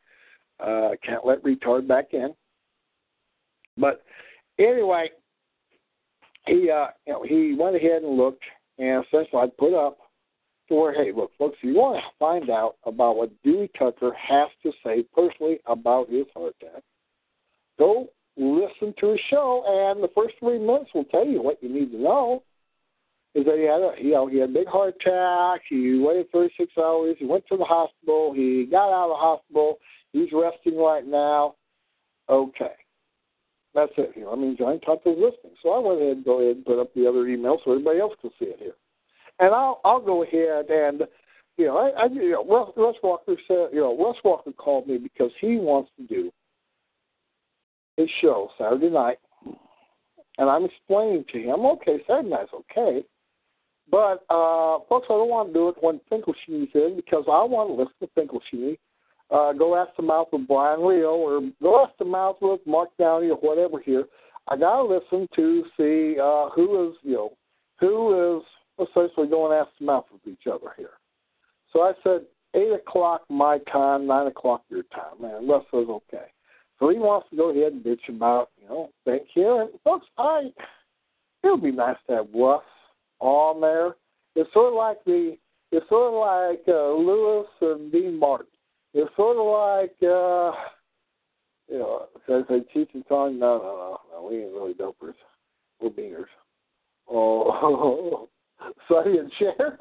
[0.59, 2.35] uh, can't let retard back in.
[3.79, 4.03] But
[4.59, 5.11] anyway,
[6.49, 8.43] he uh, you know he went ahead and looked,
[8.81, 9.99] and essentially I put up
[10.71, 14.71] hey, look, folks, if you want to find out about what Dewey Tucker has to
[14.85, 16.83] say personally about his heart attack,
[17.79, 21.69] go listen to his show, and the first three minutes will tell you what you
[21.69, 22.45] need to know.
[23.35, 25.63] Is that he had a, you know he had a big heart attack.
[25.69, 27.17] He waited 36 hours.
[27.19, 28.33] He went to the hospital.
[28.35, 29.79] He got out of the hospital.
[30.13, 31.55] He's resting right now.
[32.29, 32.75] Okay,
[33.73, 34.13] that's it.
[34.15, 36.81] Here, I mean, Johnny Tucker's listening, so I went ahead and go ahead and put
[36.81, 38.75] up the other email so everybody else can see it here
[39.41, 41.03] and I'll I'll go ahead and
[41.57, 44.87] you know I, I you know Russ, Russ Walker said you know Russ Walker called
[44.87, 46.31] me because he wants to do
[47.97, 49.19] his show Saturday night,
[50.39, 53.03] and I'm explaining to him okay Saturday night's okay,
[53.91, 57.71] but uh, folks I don't want to do it when Finkelstein's in because I want
[57.71, 58.77] to listen to Finkelstein.
[59.31, 62.89] Uh, go ask the mouth with Brian Rio or go ask the mouth with Mark
[62.99, 64.05] Downey or whatever here.
[64.49, 67.33] I gotta listen to see uh, who is you know
[67.79, 68.43] who is
[68.81, 70.91] essentially going ass to mouth with each other here.
[71.73, 72.23] So I said,
[72.55, 75.21] 8 o'clock my time, 9 o'clock your time.
[75.21, 76.27] Man, Russ says, okay.
[76.79, 79.59] So he wants to go ahead and bitch about, you know, thank you.
[79.59, 80.51] And folks, I,
[81.45, 82.63] it would be nice to have Russ
[83.21, 83.95] on there.
[84.35, 85.37] It's sort of like the,
[85.71, 88.47] it's sort of like uh, Lewis and Dean Martin.
[88.95, 90.57] It's sort of like, uh,
[91.71, 93.39] you know, says they Cheech and Chong.
[93.39, 95.15] No, no, no, no, we ain't really dopers.
[95.81, 96.25] We're beaners.
[97.09, 98.29] Oh,
[98.89, 99.77] Sonny and Cher.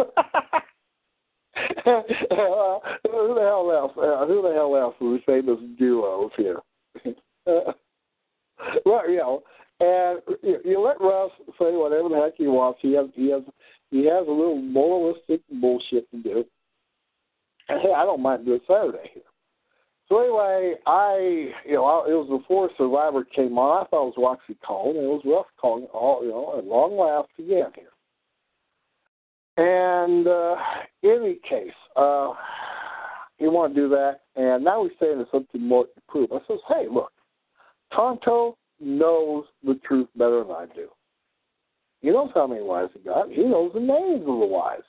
[1.86, 3.92] uh, who the hell else?
[3.98, 6.60] Uh, who the hell else was famous duos here?
[7.06, 7.74] uh,
[8.86, 9.44] well, you know,
[9.80, 12.80] And you, you let Russ say whatever the heck he wants.
[12.82, 13.44] He has he has
[13.92, 16.46] he has a little moralistic bullshit to do.
[17.70, 19.24] And hey, I don't mind doing Saturday here.
[20.10, 23.86] So anyway, I you know I, it was before Survivor came on.
[23.86, 25.86] I thought it was Roxy calling, it was Russ calling.
[25.94, 27.90] All you know, at long last again here.
[29.60, 30.56] And uh,
[31.04, 32.32] any case, uh,
[33.38, 36.32] he wanted to do that, and now he's saying there's something more to prove.
[36.32, 37.12] I says, hey, look,
[37.94, 40.88] Tonto knows the truth better than I do.
[42.00, 43.30] He knows how many wives he got.
[43.30, 44.86] He knows the names of the wives.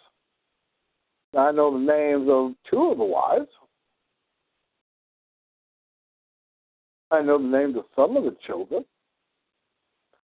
[1.37, 3.48] I know the names of two of the wives.
[7.11, 8.85] I know the names of some of the children.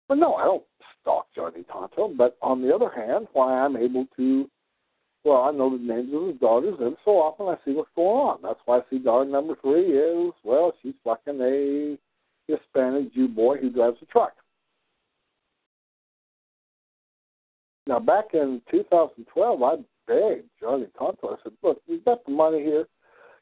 [0.07, 0.63] But no, I don't
[1.01, 2.09] stalk Johnny Tonto.
[2.17, 4.49] But on the other hand, why I'm able to,
[5.25, 8.09] well, I know the names of his daughters, and so often I see what's going
[8.09, 8.41] on.
[8.43, 11.99] That's why I see daughter number three is, well, she's fucking a
[12.47, 14.33] Hispanic Jew boy who drives a truck.
[17.87, 21.29] Now, back in 2012, I begged Johnny Tonto.
[21.29, 22.87] I said, "Look, you've got the money here.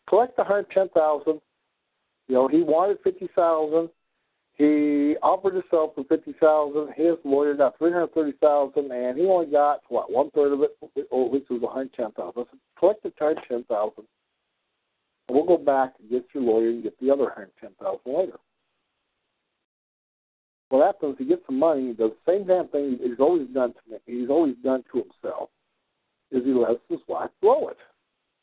[0.08, 1.40] Collect the hundred ten thousand.
[2.28, 3.90] You know, he wanted fifty thousand.
[4.58, 6.92] He offered himself for fifty thousand.
[6.96, 10.62] His lawyer got three hundred thirty thousand, and he only got what one third of
[10.62, 12.44] it, which was one hundred ten thousand.
[12.78, 14.04] Collect the hundred ten thousand.
[15.30, 18.38] We'll go back and get your lawyer and get the other hundred ten thousand later
[20.68, 23.72] what happens, he gets some money, he does the same damn thing he's always done
[23.72, 25.48] to me, he's always done to himself,
[26.30, 27.78] is he lets his wife blow it.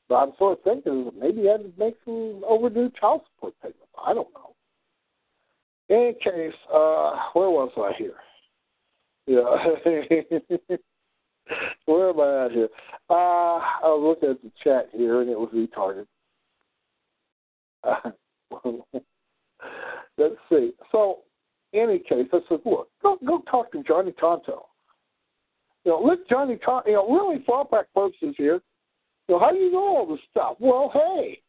[0.09, 3.81] But I'm sort of thinking maybe he had to make some overdue child support payments.
[4.03, 4.54] I don't know.
[5.89, 8.15] Any case, uh, where was I here?
[9.27, 9.41] Yeah.
[11.85, 12.69] where am I at here?
[13.09, 16.07] Uh, I was looking at the chat here, and it was retarded.
[20.17, 20.73] Let's see.
[20.91, 21.19] So
[21.73, 24.65] any case, I said, look, go go talk to Johnny Tonto.
[25.83, 28.61] You know, let Johnny Tonto, you know, really fall back purposes here.
[29.27, 30.55] You know, how do you know all this stuff?
[30.59, 31.41] Well, hey,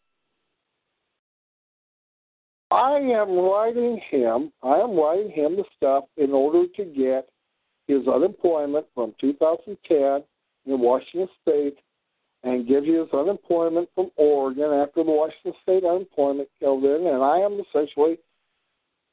[2.70, 7.28] I am writing him, I am writing him the stuff in order to get
[7.86, 10.24] his unemployment from 2010
[10.66, 11.78] in Washington State
[12.42, 17.38] and give his unemployment from Oregon after the Washington State unemployment killed in, and I
[17.38, 18.18] am essentially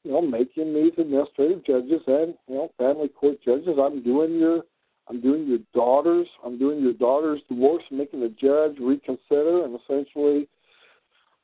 [0.04, 3.78] you know, making these administrative judges and you know family court judges.
[3.80, 4.62] I'm doing your
[5.08, 10.48] I'm doing your daughters I'm doing your daughter's divorce, making the judge reconsider, and essentially,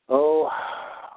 [0.09, 0.49] oh,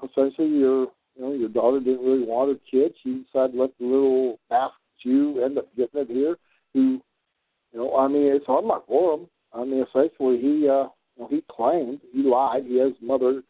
[0.05, 2.95] essentially your you know your daughter didn't really want her kid.
[3.03, 6.37] She decided to let the little half Jew end up getting it here.
[6.73, 7.01] Who,
[7.73, 9.27] you know, I mean, it's I'm not for him.
[9.53, 12.65] I mean, essentially, he uh, you know, he claimed he lied.
[12.67, 13.43] He has mother, you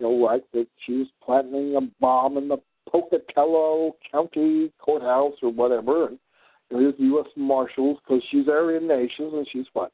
[0.00, 2.58] know, right that she was planting a bomb in the
[2.90, 6.18] Pocatello County Courthouse or whatever, and
[6.70, 7.26] there's U.S.
[7.36, 9.92] Marshals because she's Aryan Nations and she's what,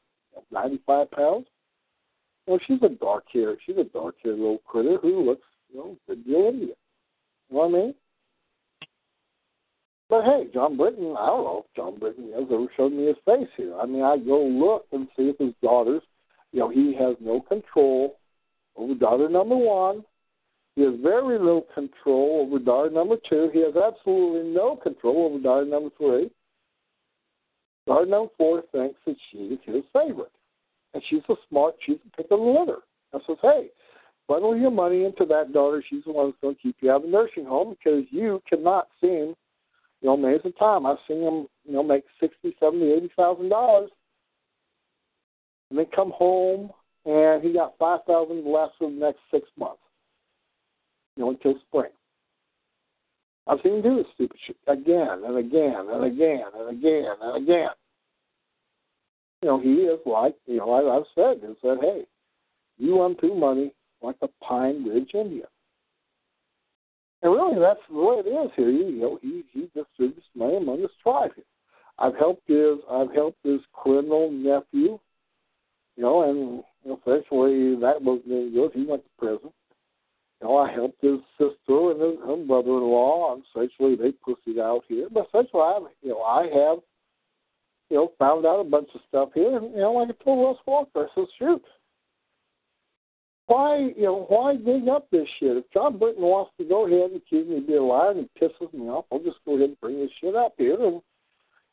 [0.51, 1.45] 95 pounds?
[2.47, 5.97] Well, she's a dark haired, she's a dark haired little critter who looks, you know,
[6.07, 6.75] good deal You know
[7.49, 7.95] what I mean?
[10.09, 13.15] But hey, John Britton, I don't know if John Britton has ever shown me his
[13.25, 13.75] face here.
[13.79, 16.01] I mean, I go look and see if his daughters,
[16.51, 18.17] you know, he has no control
[18.75, 20.03] over daughter number one
[20.79, 23.49] he has very little control over daughter number two.
[23.51, 26.29] He has absolutely no control over daughter number three.
[27.85, 30.31] Daughter number four thinks that she is his favorite.
[30.93, 32.79] And she's a smart, she's a pick of the litter.
[33.13, 33.67] I says, hey,
[34.29, 35.83] funnel your money into that daughter.
[35.89, 38.41] She's the one that's going to keep you out of the nursing home because you
[38.47, 39.33] cannot seem,
[40.01, 43.49] you know, many a time I've seen him, you know, make sixty, seventy, eighty thousand
[43.49, 43.89] dollars,
[45.69, 46.69] and then come home
[47.05, 49.81] and he got five thousand less for the next six months
[51.19, 51.91] you know, until spring.
[53.47, 57.43] I've seen him do this stupid shit again and again and again and again and
[57.43, 57.69] again.
[59.41, 62.03] You know, he is like, you know, I, I've said, is that, hey,
[62.77, 65.47] you run through money like a Pine Ridge Indian.
[67.21, 68.69] And really, that's the way it is here.
[68.69, 71.31] You know, he he distributes money among his tribe.
[71.35, 71.45] Here.
[71.97, 74.99] I've helped his I've helped his criminal nephew.
[75.97, 78.71] You know, and essentially that wasn't any good.
[78.73, 79.51] He went to prison
[80.41, 84.83] you know, I helped his sister and his, his brother-in-law, and essentially they pussied out
[84.87, 85.07] here.
[85.11, 86.79] But essentially, I, you know, I have,
[87.89, 90.47] you know, found out a bunch of stuff here, and you know, like I told
[90.47, 91.61] Russ Walker, I said, shoot,
[93.49, 95.57] why, you know, why dig up this shit?
[95.57, 98.87] If John Britton wants to go ahead and accuse me of being and pisses me
[98.87, 101.01] off, I'll just go ahead and bring this shit up here, and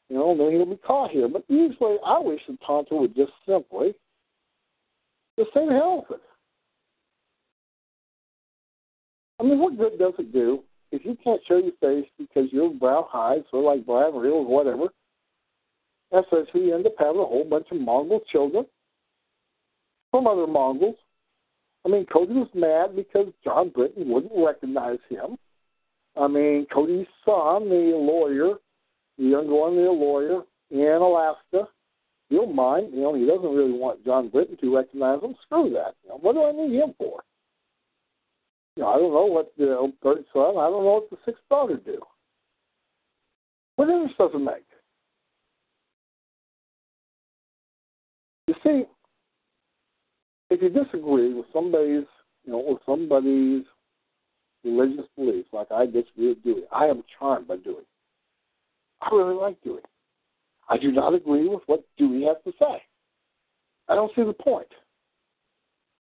[0.09, 1.29] you know, then he'll be caught here.
[1.29, 3.95] But usually, I wish that Tonto would just simply
[5.39, 6.07] just say the hell.
[9.39, 10.62] I mean, what good does it do
[10.93, 14.35] if you can't show your face because you're brown hide, sort of like Brian Real
[14.35, 14.89] or whatever,
[16.11, 18.64] essentially you end up having a whole bunch of Mongol children
[20.11, 20.97] from other Mongols.
[21.87, 25.37] I mean, Cody was mad because John Britton wouldn't recognize him.
[26.20, 28.55] I mean, Cody's son, the lawyer,
[29.18, 31.68] the younger one, the lawyer in Alaska,
[32.28, 32.93] he'll mind.
[32.93, 35.37] You know, he doesn't really want John Britton to recognize him.
[35.45, 35.95] Screw that.
[36.03, 37.22] You know, what do I need him for?
[38.74, 40.59] You know, I don't know what the third son.
[40.59, 42.01] I don't know what the sixth daughter do.
[43.76, 44.66] What difference does it make?
[48.49, 48.84] You see,
[50.51, 52.05] if you disagree with somebody's,
[52.45, 53.65] you know, with somebody's
[54.65, 57.85] religious beliefs, like I disagree with Dewey, I am charmed by Dewey.
[59.01, 59.83] I really like Dewey.
[60.69, 62.83] I do not agree with what Dewey has to say.
[63.89, 64.67] I don't see the point.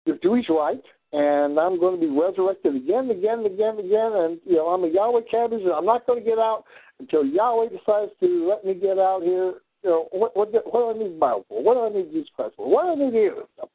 [0.06, 0.82] If Dewey's right,
[1.12, 4.88] and I'm going to be resurrected again, again, again, again, and you know I'm a
[4.88, 6.66] Yahweh cabbage, and I'm not going to get out
[7.00, 9.54] until Yahweh decides to let me get out here.
[9.84, 10.36] You know what?
[10.36, 11.64] What, what do I need Bible for?
[11.64, 12.70] What do I need Jesus Christ for?
[12.70, 13.70] What do I need any this stuff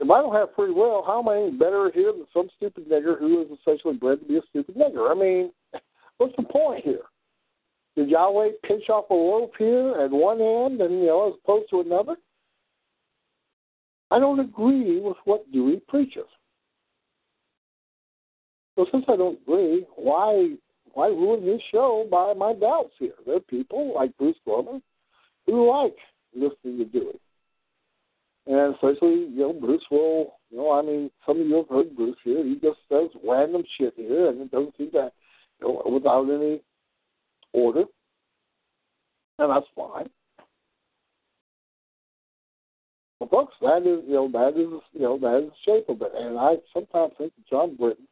[0.00, 2.88] If I don't have free will, how am I any better here than some stupid
[2.88, 5.10] nigger who is essentially bred to be a stupid nigger?
[5.10, 5.52] I mean,
[6.16, 7.02] what's the point here?
[7.96, 11.68] Did Yahweh pinch off a loaf here at one end and you know as opposed
[11.70, 12.16] to another?
[14.10, 16.24] I don't agree with what Dewey preaches.
[18.76, 20.54] So since I don't agree, why
[20.94, 23.12] why ruin his show by my doubts here?
[23.26, 24.82] There are people like Bruce Gorman
[25.46, 25.96] who like
[26.34, 27.20] listening to Dewey.
[28.46, 31.94] And especially, you know, Bruce will, you know, I mean, some of you have heard
[31.94, 32.44] Bruce here.
[32.44, 35.10] He just says random shit here, and it doesn't seem to,
[35.60, 36.62] you know, without any
[37.52, 37.84] order.
[39.38, 40.08] And that's fine.
[43.20, 46.00] Well, folks, that is, you know, that is, you know, that is the shape of
[46.00, 46.12] it.
[46.16, 48.06] And I sometimes think John Britton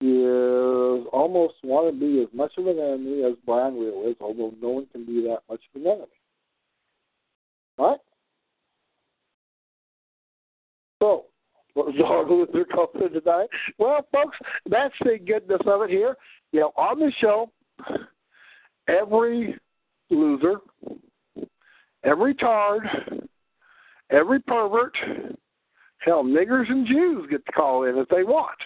[0.00, 4.52] is almost want to be as much of an enemy as Brian Real is, although
[4.60, 6.06] no one can be that much of an enemy.
[7.78, 8.00] All right?
[11.04, 11.26] So,
[11.74, 13.48] was Dog Luther coming tonight?
[13.78, 14.38] Well, folks,
[14.70, 16.16] that's the goodness of it here.
[16.52, 17.50] You know, on the show,
[18.88, 19.58] every
[20.08, 20.60] loser,
[22.04, 22.82] every tard,
[24.10, 24.94] every pervert,
[25.98, 28.56] hell, niggers and Jews get to call in if they want.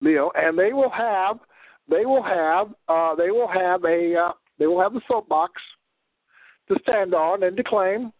[0.00, 1.38] You know, and they will have,
[1.88, 5.52] they will have, uh, they will have a, uh, they will have a soapbox
[6.68, 8.10] to stand on and to claim,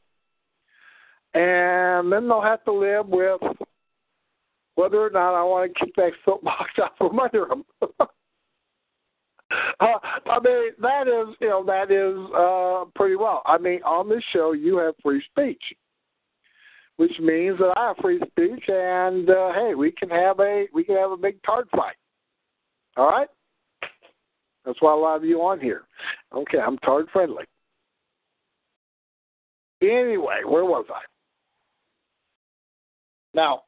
[1.35, 3.41] and then they'll have to live with
[4.75, 7.65] whether or not I want to keep that soapbox out from under them.
[9.81, 13.43] Uh, I mean, that is, you know, that is uh, pretty well.
[13.47, 15.63] I mean, on this show, you have free speech,
[16.97, 20.85] which means that I have free speech, and uh, hey, we can have a we
[20.85, 21.97] can have a big card fight.
[22.97, 23.29] All right,
[24.65, 25.83] that's why a lot of you on here.
[26.33, 27.45] Okay, I'm card friendly.
[29.83, 31.01] Anyway, where was I?
[33.35, 33.63] Now,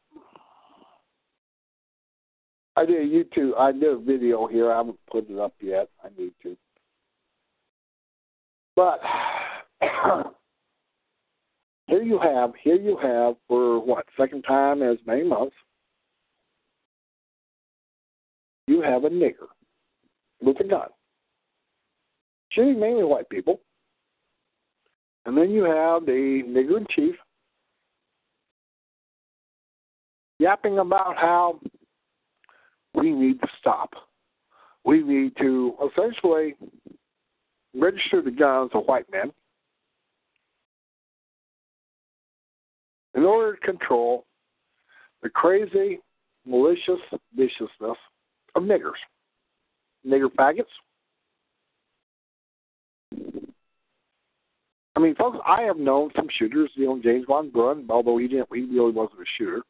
[2.77, 3.57] I did a YouTube.
[3.59, 4.73] I did a video here.
[4.73, 5.89] I haven't put it up yet.
[6.03, 6.57] I need to.
[8.75, 9.01] But
[11.87, 15.55] here you have, here you have for what second time as many months.
[18.67, 19.49] You have a nigger
[20.41, 20.89] with a gun,
[22.53, 23.61] shooting mainly white people,
[25.27, 27.17] and then you have the nigger in chief
[30.43, 31.61] yapping about how
[32.95, 33.91] we need to stop.
[34.85, 36.57] We need to essentially
[37.75, 39.33] register the guns of white men
[43.15, 44.25] in order to control
[45.23, 46.01] the crazy,
[46.45, 47.01] malicious
[47.37, 47.97] viciousness
[48.57, 49.01] of niggers,
[50.05, 50.65] nigger faggots.
[54.97, 56.71] I mean, folks, I have known some shooters.
[56.75, 59.63] You know, James Von Brunn, although he didn't, he really wasn't a shooter.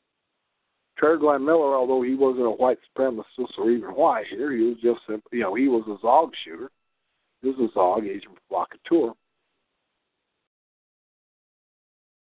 [1.03, 5.01] Glenn Miller, although he wasn't a white supremacist or even white here, he was just,
[5.33, 6.71] you know, he was a Zog shooter.
[7.43, 9.15] He was a Zog, agent provocateur.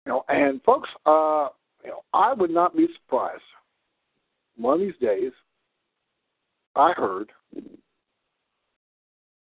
[0.05, 1.47] You know, and folks, uh,
[1.83, 3.41] you know, I would not be surprised.
[4.57, 5.31] One of these days,
[6.75, 7.31] I heard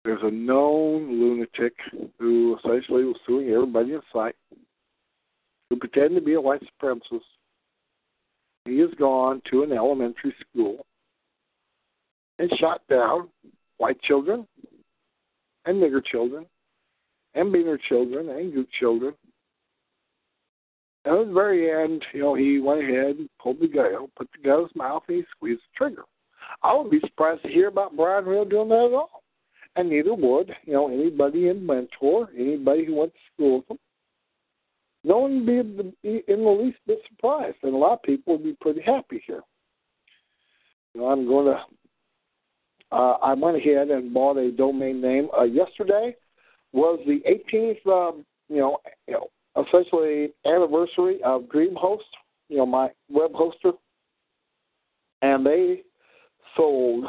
[0.04, 1.74] there's a known lunatic
[2.18, 4.36] who essentially was suing everybody in sight,
[5.70, 7.22] who pretended to be a white supremacist,
[8.70, 10.86] he has gone to an elementary school
[12.38, 13.30] and shot down
[13.78, 14.48] white children
[15.66, 16.46] and nigger children
[17.36, 19.14] and beaner children and goot children
[21.06, 24.30] And at the very end, you know, he went ahead and pulled the gun, put
[24.32, 26.04] the gun in his mouth, and he squeezed the trigger.
[26.64, 29.24] I wouldn't be surprised to hear about Brian Real doing that at all.
[29.76, 33.80] And neither would, you know, anybody in Mentor, anybody who went to school with him.
[35.04, 38.44] No one would be in the least bit surprised, and a lot of people would
[38.44, 39.42] be pretty happy here.
[40.94, 41.62] You know, I'm going to.
[42.92, 46.16] Uh, I went ahead and bought a domain name uh, yesterday.
[46.74, 48.78] Was the 18th, um, you know,
[49.08, 52.00] you know, essentially anniversary of DreamHost,
[52.50, 53.74] you know, my web hoster,
[55.22, 55.84] and they
[56.56, 57.06] sold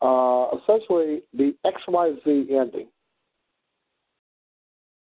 [0.00, 2.88] uh, essentially the XYZ ending.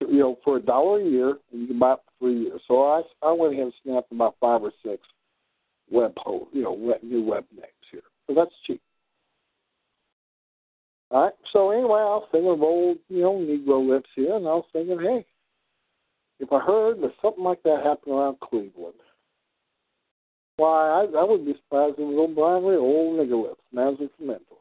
[0.08, 2.60] You know, for a dollar a year, you can buy it for three years.
[2.66, 5.02] So I, I went ahead and snapped about five or six
[5.90, 8.02] web host, you know, web, new web names here.
[8.26, 8.80] So that's cheap.
[11.10, 11.32] All right.
[11.52, 14.66] So anyway, I was thinking of old, you know, Negro lips here, and I was
[14.72, 15.24] thinking, hey,
[16.40, 18.94] if I heard that something like that happened around Cleveland,
[20.56, 23.62] why, I, I would be surprised if it was old Brian Lee, old nigger lips,
[23.72, 24.58] Nazareth Mentor.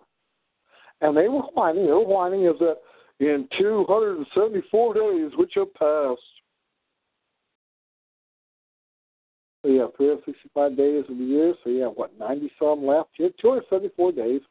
[1.02, 1.86] And they were whining.
[1.86, 2.78] They were whining is that
[3.20, 6.22] in 274 days, which have passed,
[9.64, 13.10] so yeah, 365 days of the year, so yeah, what, 90 some left?
[13.18, 14.42] Yeah, 274 days.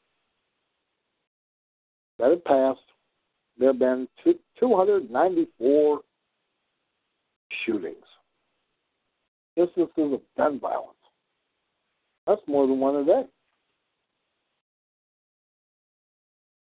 [2.18, 2.80] That have passed.
[3.58, 4.08] There have been
[4.58, 6.00] 294
[7.64, 7.96] shootings,
[9.56, 10.92] instances of gun violence.
[12.26, 13.22] That's more than one a day.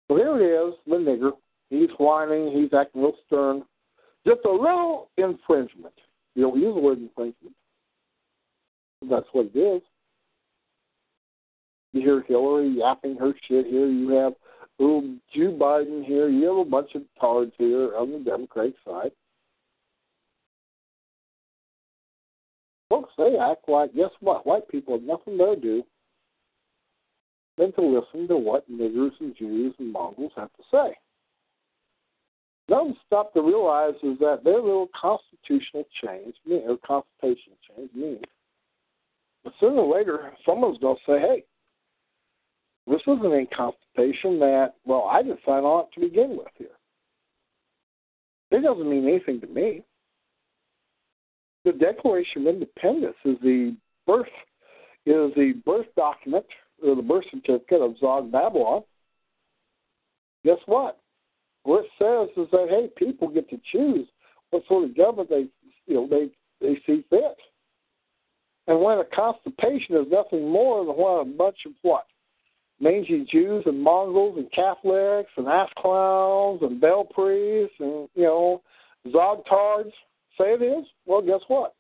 [0.07, 1.31] So here it is, the nigger.
[1.71, 3.63] He's whining, he's acting real stern.
[4.27, 5.93] Just a little infringement.
[6.35, 7.55] You don't use the word infringement.
[9.09, 9.81] That's what it is.
[11.93, 13.87] You hear Hillary yapping her shit here.
[13.87, 14.33] You have
[14.79, 16.27] little Joe Biden here.
[16.27, 19.11] You have a bunch of tards here on the Democratic side.
[22.89, 24.45] Folks, they act like, guess what?
[24.45, 25.83] White people have nothing better to do
[27.57, 30.97] than to listen to what niggers and Jews and Mongols have to say.
[32.71, 38.21] None stop to realize is that their little constitutional change, or constitutional change, means
[39.43, 41.43] but sooner or later someone's going to say, hey,
[42.87, 46.67] this isn't a constitution that, well, I didn't sign on to begin with here.
[48.51, 49.83] It doesn't mean anything to me
[51.63, 53.75] the Declaration of Independence is the
[54.07, 54.27] birth
[55.05, 56.45] is the birth document
[56.83, 58.83] or the birth certificate of Zog Babylon.
[60.43, 60.99] Guess what?
[61.63, 64.07] What it says is that hey, people get to choose
[64.49, 65.47] what sort of government they
[65.87, 67.37] you know they they see fit.
[68.67, 72.05] And when a constipation is nothing more than what a bunch of what
[72.79, 78.61] mangy Jews and Mongols and Catholics and ass clowns and bell priests and you know
[79.07, 79.91] Zogtards
[80.37, 81.73] say it is, well, guess what?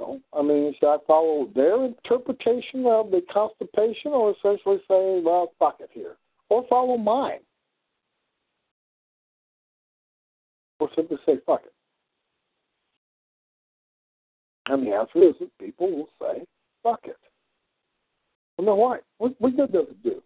[0.00, 5.76] I mean, should I follow their interpretation of the constipation or essentially say, well, fuck
[5.80, 6.16] it here?
[6.48, 7.40] Or follow mine?
[10.82, 11.72] Or simply say, fuck it?
[14.66, 16.44] And the answer is that people will say,
[16.82, 17.16] fuck it.
[18.58, 18.98] Well, no, why?
[19.18, 20.20] What, what good does it do?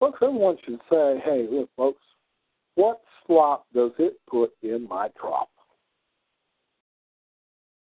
[0.00, 2.02] Folks, everyone should say, hey, look, folks,
[2.74, 5.46] what slop does it put in my trough?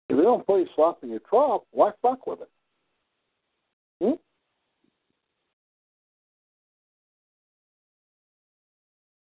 [0.08, 2.50] If you don't put slop in your trough, why fuck with it?
[4.02, 4.14] Hmm?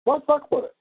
[0.05, 0.75] Why fuck with it?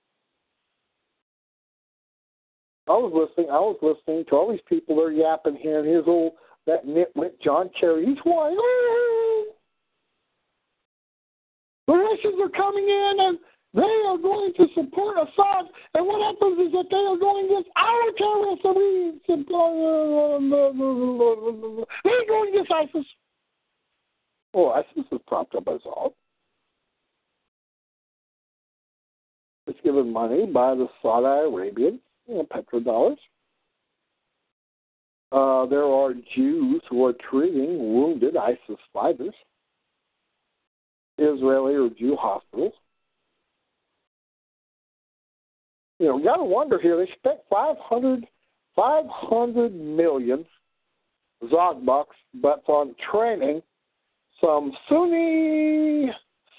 [2.87, 3.51] I was listening.
[3.51, 4.97] I was listening to all these people.
[4.97, 6.35] They're yapping here, and here's old
[6.67, 8.07] that nitwit John Kerry.
[8.07, 8.59] He's whining.
[11.87, 13.39] The Russians are coming in, and
[13.75, 17.71] they are going to support Assad, and what happens is that they are going against
[17.77, 19.21] our terrorists, and we
[22.05, 23.07] they're going against ISIS.
[24.53, 26.13] Well, ISIS is propped up by Assad.
[29.67, 33.17] It's given money by the Saudi Arabians know, petrodollars.
[35.33, 39.35] Uh, there are Jews who are treating wounded ISIS fighters.
[41.19, 42.73] Israeli or Jew hospitals.
[45.99, 46.97] you know, you got to wonder here.
[46.97, 48.27] They spent 500,
[48.77, 50.45] 500 million
[51.51, 53.63] Zog bucks, but on training
[54.41, 56.11] some Sunni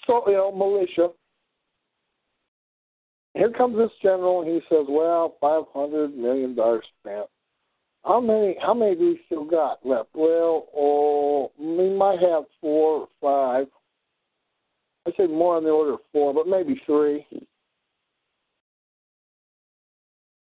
[0.07, 1.09] so, you know, militia.
[3.35, 7.27] Here comes this general, and he says, "Well, five hundred million dollars spent.
[8.05, 8.55] How many?
[8.61, 10.09] How many do we still got left?
[10.13, 13.67] Well, oh, we might have four or five.
[15.07, 17.27] I say more on the order of four, but maybe three.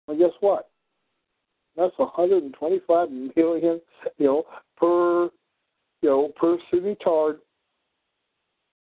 [0.08, 0.70] Well, guess what?
[1.78, 3.80] That's 125 million,
[4.18, 4.44] you know,
[4.76, 5.26] per,
[6.02, 6.98] you know, per city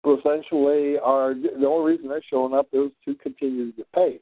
[0.04, 0.18] tard.
[0.18, 4.20] Essentially, are the only reason they're showing up is to continue to get paid.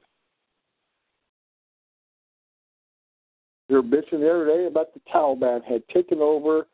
[3.68, 6.66] You're bitching the other day about the Taliban had taken over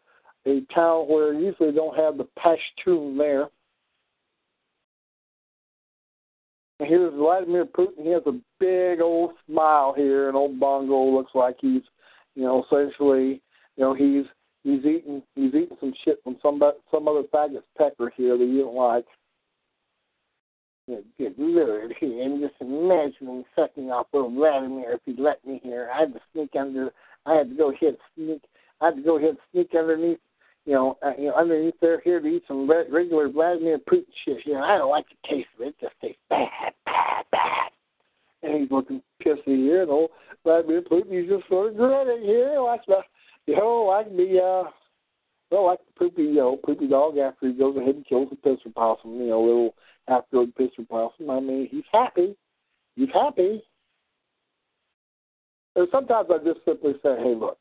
[0.46, 3.48] a town where usually they don't have the Pashtun there.
[6.78, 8.02] And here's Vladimir Putin.
[8.02, 11.82] He has a big old smile here, and old Bongo looks like he's,
[12.34, 13.40] you know, essentially,
[13.76, 14.26] you know, he's
[14.64, 16.60] he's eating he's eating some shit from some
[16.90, 19.06] some other faggot's pecker here that you don't like.
[20.86, 25.88] Yeah, good lord, I'm just imagining sucking off little Vladimir if he'd let me here.
[25.94, 26.90] I had to sneak under
[27.24, 28.42] I had to go ahead sneak
[28.80, 30.18] I had to go ahead sneak underneath
[30.66, 34.38] you know, uh, you know, underneath there here to eat some regular Vladimir Putin shit.
[34.46, 35.68] You know, I don't like the taste of it.
[35.68, 36.48] It just tastes bad,
[36.86, 37.70] bad, bad.
[38.42, 40.10] And he's looking pissy here, and old
[40.42, 43.00] Vladimir Putin, he's just sort of grinning here, like the,
[43.46, 44.70] you know, like the, uh,
[45.50, 48.36] well, like the poopy, you know, poopy dog after he goes ahead and kills the
[48.36, 49.74] pisser possum, you know, little
[50.08, 51.30] half-grown pisser possum.
[51.30, 52.36] I mean, he's happy.
[52.96, 53.62] He's happy.
[55.76, 57.58] And sometimes I just simply say, hey, look,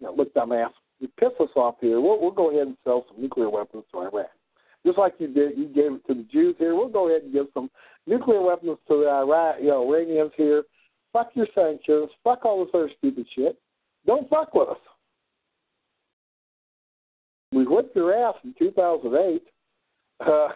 [0.00, 2.00] you know, look, dumbass, you piss us off here.
[2.00, 4.26] We'll, we'll go ahead and sell some nuclear weapons to Iran.
[4.86, 6.74] Just like you did, you gave it to the Jews here.
[6.74, 7.70] We'll go ahead and give some
[8.06, 10.62] nuclear weapons to the Iraq, you know, Iranians here.
[11.12, 12.10] Fuck your sanctions.
[12.22, 13.58] Fuck all this other stupid shit.
[14.06, 14.76] Don't fuck with us.
[17.52, 19.42] We whipped your ass in 2008.
[20.20, 20.48] Uh,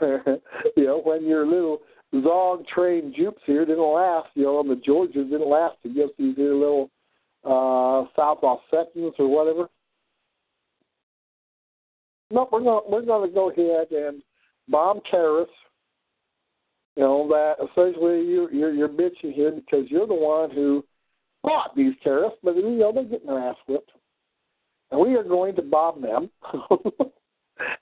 [0.77, 1.81] you know, when your little
[2.23, 6.37] Zog trained Jupes here didn't last, you know, and the Georgians didn't last against these
[6.37, 6.91] here little
[7.45, 9.69] uh, South Ossetians or whatever
[12.33, 14.23] no, we're going we're going to go ahead and
[14.69, 15.55] bomb terrorists.
[16.97, 20.85] You know that essentially you're you're, you're bitching here because you're the one who
[21.43, 23.91] fought these terrorists, but you know they're getting their ass whipped,
[24.93, 26.31] and we are going to bomb them.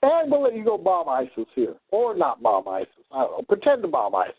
[0.01, 2.89] and we'll let you go bomb ISIS here, or not bomb ISIS.
[3.11, 3.45] I don't know.
[3.47, 4.33] Pretend to bomb ISIS.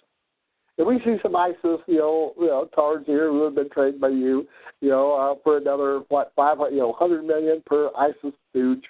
[0.78, 4.00] If we see some ISIS, you know, you know, cards here who have been trained
[4.00, 4.48] by you,
[4.80, 8.82] you know, uh, for another what five, you know, hundred million per ISIS stooge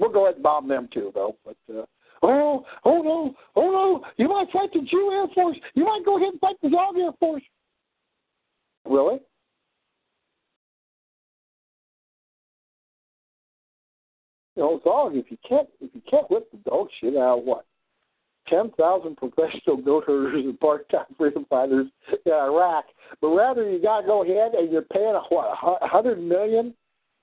[0.00, 1.36] We'll go ahead and bomb them too, though.
[1.44, 1.84] But uh,
[2.22, 5.58] oh, oh no, oh no, you might fight the Jew Air Force.
[5.74, 7.42] You might go ahead and fight the Dog Air Force.
[8.86, 9.18] Really?
[14.56, 15.16] You know, dog.
[15.16, 17.64] If you can't, if you can't whip the dog shit out what
[18.48, 21.86] ten thousand professional goat herders and part-time freedom fighters
[22.26, 22.84] in Iraq,
[23.20, 26.74] but rather you got to go ahead and you're paying a, what a hundred million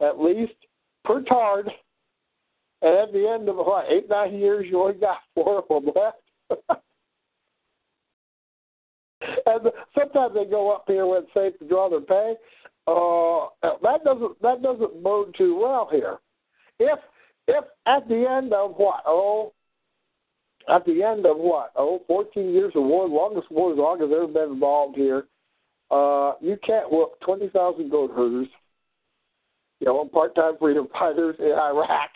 [0.01, 0.53] at least
[1.03, 1.69] per tard
[2.81, 5.91] and at the end of what eight nine years, you only got four of them
[5.95, 6.21] left.
[9.45, 12.35] and sometimes they go up here when it's safe to draw their pay.
[12.87, 13.47] Uh,
[13.81, 16.17] that doesn't that doesn't bode too well here.
[16.79, 16.99] If
[17.47, 19.53] if at the end of what oh
[20.69, 24.09] at the end of what oh 14 years of war, longest war as long as
[24.11, 25.25] ever been involved here,
[25.91, 28.47] uh, you can't whoop 20,000 goat herders,
[29.79, 32.09] you know, part-time freedom fighters in Iraq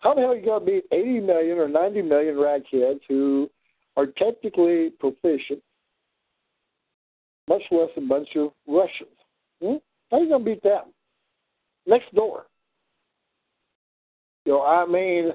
[0.00, 3.50] how the hell are you going to beat 80 million or 90 million ragheads who
[3.96, 5.62] are technically proficient,
[7.48, 9.16] much less a bunch of Russians?
[9.62, 9.76] Hmm?
[10.10, 10.84] How are you going to beat them?
[11.86, 12.46] Next door.
[14.46, 15.32] You know, I mean,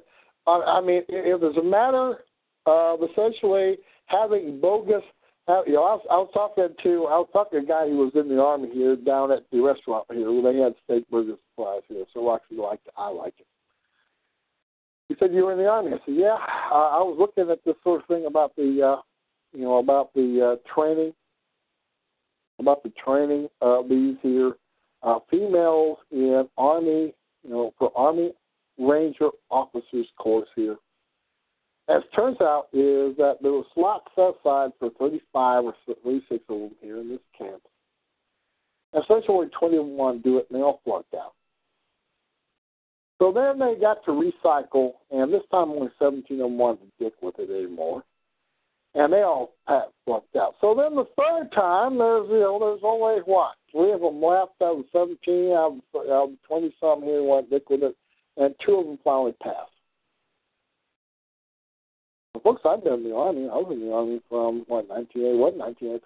[0.48, 2.24] I, I mean, if it's a matter
[2.66, 5.04] of essentially having bogus
[5.68, 7.98] you know, I was, I was talking to I was talking to a guy who
[7.98, 11.36] was in the army here down at the restaurant here where they had steak burger
[11.50, 12.94] supplies here, so I actually liked it.
[12.98, 13.48] I like it.
[15.10, 15.92] He said you were in the army.
[15.92, 16.38] I said, yeah.
[16.72, 19.02] Uh, I was looking at this sort of thing about the, uh,
[19.54, 21.14] you know, about the uh, training,
[22.60, 24.54] about the training of these here
[25.04, 28.32] uh, females in army, you know, for army
[28.78, 30.78] ranger officers course here.
[31.90, 36.60] As turns out, is that there was slots set aside for 35 or 36 of
[36.60, 37.62] them here in this camp.
[38.94, 41.34] Essentially, 21 do it, and they all flunked out.
[43.20, 47.04] So then they got to recycle, and this time only 17 of them wanted to
[47.04, 48.04] dick with it anymore.
[48.94, 49.54] And they all
[50.06, 50.56] flunked out.
[50.60, 54.54] So then the third time, there's you know there's only what three of them left
[54.62, 57.96] out of 17 out of, out of 20 something here want to dick with it,
[58.38, 59.72] and two of them finally passed.
[62.34, 65.58] The books I've been in the army, I was in the army from what 1981,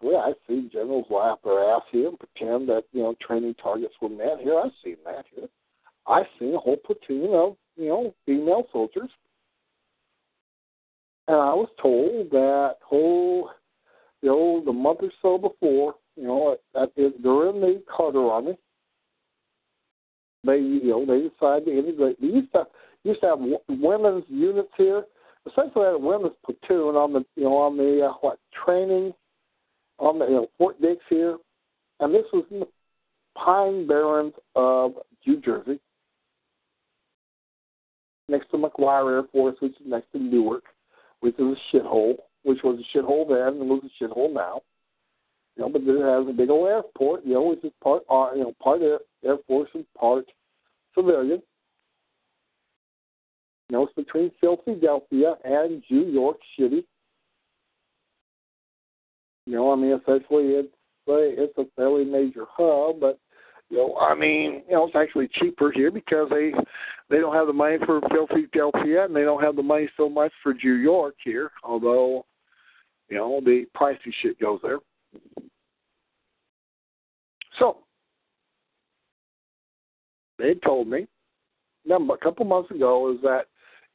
[0.02, 0.16] 1983.
[0.18, 4.10] I've seen generals laugh their ass here and pretend that you know training targets were
[4.10, 4.60] met here.
[4.60, 5.48] I've seen that here.
[6.08, 9.10] I've seen a whole platoon of, you know, female soldiers.
[11.28, 13.50] And I was told that whole,
[14.22, 18.58] you know, the month or so before, you know, that is, they're the Carter Army.
[20.46, 22.22] They, you know, they decided to integrate.
[22.22, 22.66] They used to
[23.04, 25.04] used to have women's units here.
[25.48, 29.14] Essentially, had a women's platoon on the, you know, on the uh, what training
[30.00, 31.38] on the you know, Fort Dix here,
[32.00, 32.68] and this was in the
[33.38, 34.94] Pine Barrens of
[35.26, 35.80] New Jersey,
[38.28, 40.64] next to McGuire Air Force, which is next to Newark,
[41.22, 44.62] which is a shithole, which was a shithole then and was a shithole now.
[45.56, 48.32] You know, but it has a big old airport, you know, which is part, uh,
[48.36, 50.26] you know, part Air, Air Force and part
[50.94, 51.42] civilian.
[53.70, 56.86] You know, it's between Philadelphia and New York City.
[59.46, 60.74] You know, I mean, essentially, it's
[61.08, 63.20] it's a fairly major hub, but
[63.70, 66.52] you know, I mean, you know, it's actually cheaper here because they
[67.10, 70.32] they don't have the money for Philadelphia and they don't have the money so much
[70.44, 71.52] for New York here.
[71.64, 72.26] Although,
[73.10, 74.80] you know, the pricey shit goes there.
[77.60, 77.78] So
[80.38, 81.08] they told me
[81.90, 83.46] a couple months ago is that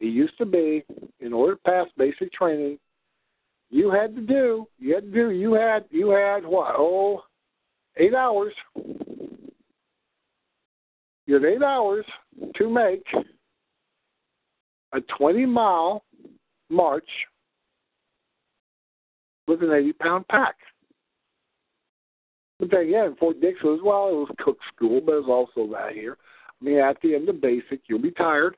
[0.01, 0.85] it used to be
[1.21, 2.79] in order to pass basic training,
[3.71, 7.23] you had to do you had to do you had you had what oh
[7.97, 8.55] eight hours.
[11.27, 12.05] You had eight hours
[12.57, 13.05] to make
[14.93, 16.03] a twenty mile
[16.69, 17.09] march
[19.47, 20.57] with an eighty pound pack.
[22.61, 25.73] But then again, Fort Dix was well, it was cook school, but it was also
[25.73, 26.19] that here.
[26.61, 28.55] I mean, at the end of basic, you'll be tired.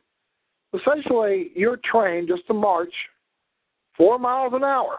[0.74, 2.92] Essentially, you're trained just to march
[3.96, 4.98] four miles an hour.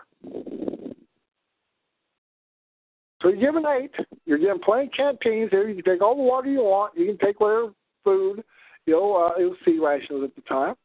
[3.21, 3.91] So you're given eight.
[4.25, 5.67] You're given plenty of canteens here.
[5.67, 6.97] You can take all the water you want.
[6.97, 7.73] You can take whatever
[8.05, 8.43] food.
[8.85, 10.75] You know, uh, it was C rations at the time.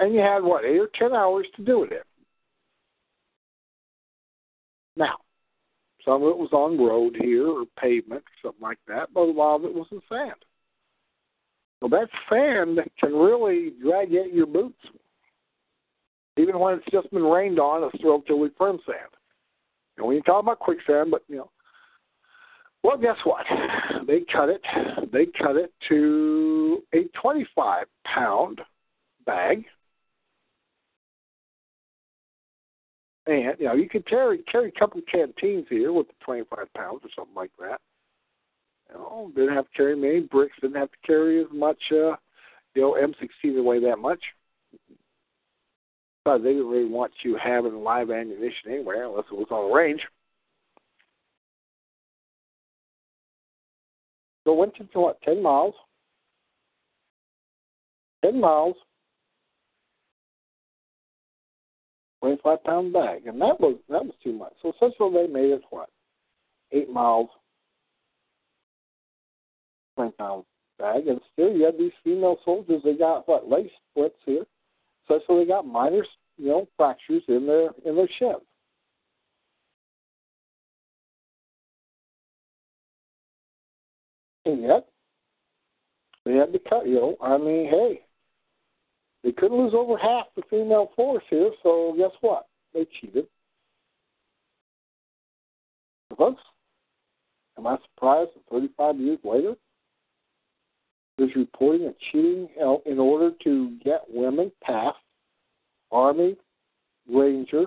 [0.00, 1.98] And you had what eight or ten hours to do it in.
[4.98, 5.18] Now,
[6.04, 9.56] some of it was on road here or pavement, something like that, but a lot
[9.56, 10.34] of it was in sand.
[11.80, 14.80] So that sand can really drag at your boots.
[16.36, 19.10] Even when it's just been rained on, it's relatively firm sand.
[19.96, 21.50] And we can talk about quicksand, but you know.
[22.82, 23.44] Well, guess what?
[24.06, 24.62] They cut it.
[25.12, 28.60] They cut it to a 25 pound
[29.26, 29.64] bag
[33.28, 36.72] And you know, you could carry carry a couple of canteens here with the 25
[36.74, 37.78] pounds or something like that.
[38.88, 40.56] You know, didn't have to carry many bricks.
[40.62, 41.78] Didn't have to carry as much.
[41.92, 42.16] Uh,
[42.74, 44.20] you know, M16 away that much.
[46.24, 49.74] But they didn't really want you having live ammunition anywhere unless it was on a
[49.74, 50.00] range.
[54.44, 55.20] So went to what?
[55.20, 55.74] Ten miles.
[58.24, 58.76] Ten miles
[62.20, 64.52] 25 pound bag, and that was that was too much.
[64.62, 65.88] So essentially, they made it what
[66.72, 67.28] eight miles,
[69.96, 70.44] 20 pound
[70.78, 72.82] bag, and still you had these female soldiers.
[72.84, 74.44] They got what lace splits here,
[75.06, 76.04] so so they got minor
[76.36, 78.42] you know fractures in their in their shins.
[84.44, 84.88] And yet,
[86.24, 86.86] they had to cut.
[86.86, 88.00] You know, I mean, hey,
[89.24, 92.46] they couldn't lose over half the female force here, so guess what?
[92.72, 93.26] They cheated.
[96.16, 96.42] Folks,
[97.56, 99.54] am I surprised that 35 years later,
[101.16, 102.48] there's reporting of cheating
[102.86, 104.96] in order to get women past
[105.90, 106.36] Army,
[107.12, 107.66] Ranger,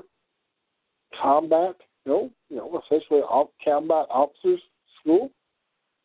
[1.21, 1.75] combat,
[2.05, 3.21] you know, you know, essentially
[3.63, 4.61] combat officers
[4.99, 5.29] school?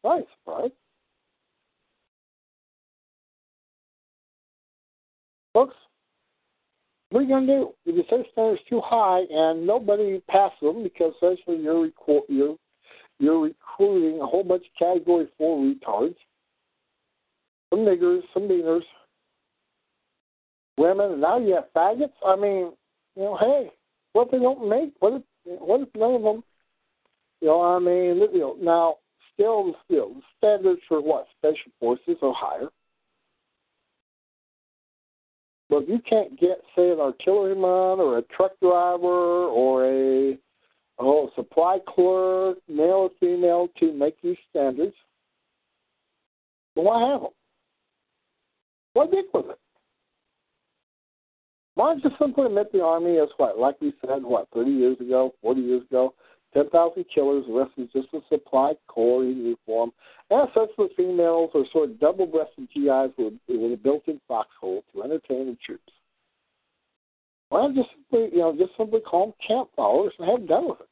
[0.05, 0.73] Nice, right?
[5.57, 5.75] Folks,
[7.09, 7.73] what are you going to do?
[7.87, 12.57] If you say standard's too high and nobody passes them because essentially you're, recu- you're,
[13.19, 16.17] you're recruiting a whole bunch of Category 4 retards,
[17.71, 18.83] some niggers, some beaners,
[20.77, 22.13] women, and now you have faggots?
[22.23, 22.73] I mean,
[23.17, 23.71] you know, hey,
[24.13, 24.93] what if they don't make?
[25.01, 25.23] What if,
[25.63, 26.45] what if none of them,
[27.41, 28.97] you know, I mean, you know, now,
[29.33, 31.29] still, still, the standards for what?
[31.39, 32.69] Special forces are higher.
[35.69, 40.39] But if you can't get, say, an artilleryman or a truck driver or a
[40.99, 44.95] oh, supply clerk, male or female, to make these standards,
[46.75, 47.31] then why have them?
[48.93, 49.59] What big was it?
[51.75, 55.35] Why just simply admit the Army as what, like we said, what, 30 years ago,
[55.43, 56.15] 40 years ago,
[56.57, 59.93] 10,000 killers, the rest is just a supply corps uniform.
[60.31, 64.19] As such, the females are sort of double breasted GIs with, with a built in
[64.27, 65.93] foxhole to entertain the troops.
[67.51, 70.81] Well, just simply, you know, just simply call them camp followers and have done with
[70.81, 70.89] it.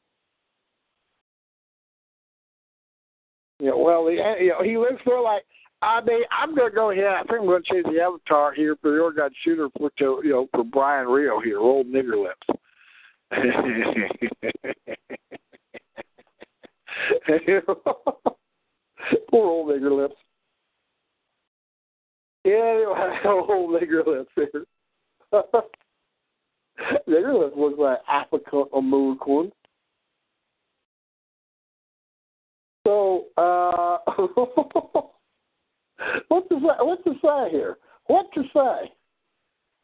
[3.65, 5.43] Know, well, the, uh, you know, he lives there like
[5.81, 7.05] I mean, I'm gonna go ahead.
[7.05, 10.31] I think I'm gonna change the avatar here for the Oregon shooter for to you
[10.31, 12.47] know for Brian Rio here, old nigger lips.
[19.29, 20.15] Poor old nigger lips.
[22.43, 22.83] Yeah,
[23.25, 24.65] old nigger lips here.
[27.07, 29.51] nigger lips looks like Africa American.
[32.85, 33.97] So, uh,
[36.27, 36.75] what to say?
[36.79, 37.77] What to say here?
[38.07, 38.91] What to say?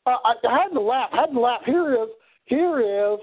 [0.06, 1.10] Uh, I, I had to laugh.
[1.12, 1.62] I had to laugh.
[1.66, 2.10] Here is
[2.46, 3.20] here is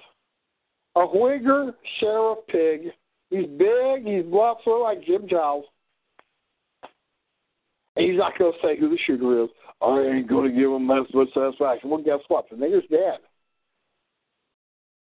[0.97, 2.93] a Whigger sheriff pig.
[3.31, 4.07] He's big.
[4.07, 5.64] He's sort of like Jim Giles.
[7.97, 9.51] And he's not going to say who the shooter is.
[9.81, 11.91] I ain't going to give him that much satisfaction.
[11.91, 12.49] Well, guess what?
[12.51, 13.18] The nigger's dead.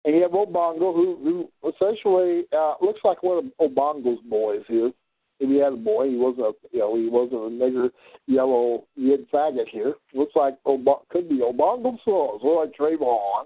[0.05, 4.91] And you have Obongo, who who essentially uh, looks like one of Obongo's boys here.
[5.39, 7.89] If he had a boy, he wasn't a you know he wasn't a nigger
[8.27, 9.95] yellow yid faggot here.
[10.13, 13.45] Looks like Ob- could be Obongo Souls, or like Trayvon,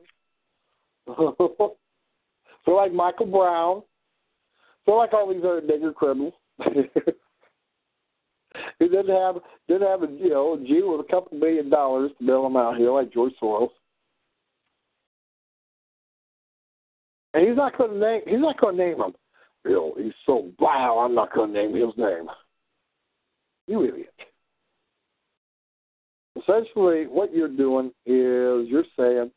[2.65, 3.83] so like Michael Brown,
[4.97, 6.33] like all these other nigger criminals.
[8.79, 9.35] Who didn't have
[9.67, 12.57] didn't have a you know a Jew with a couple million dollars to bail him
[12.57, 13.69] out here like George Soros.
[17.33, 18.21] And he's not going to name.
[18.25, 19.13] He's not going to name him.
[19.65, 20.99] You know he's so wow.
[20.99, 22.27] I'm not going to name his name.
[23.67, 24.13] You idiot.
[26.37, 29.31] Essentially, what you're doing is you're saying,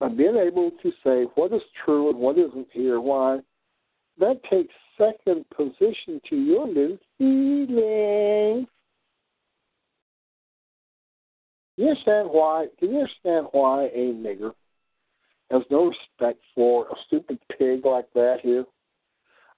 [0.00, 3.38] by being able to say what is true and what isn't here, why
[4.20, 8.68] that takes second position to your little feelings.
[11.76, 12.66] Do you understand why?
[12.80, 14.52] Do you understand why a nigger
[15.50, 18.64] has no respect for a stupid pig like that here.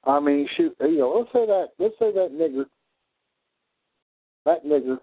[0.04, 2.64] I mean, shoot, you know, let's say that, let's say that nigger,
[4.46, 4.98] that nigger,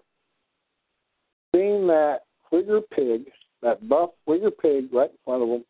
[1.54, 2.20] seeing that
[2.52, 3.30] Whigger pig,
[3.62, 5.64] that buff Whigger pig right in front of him,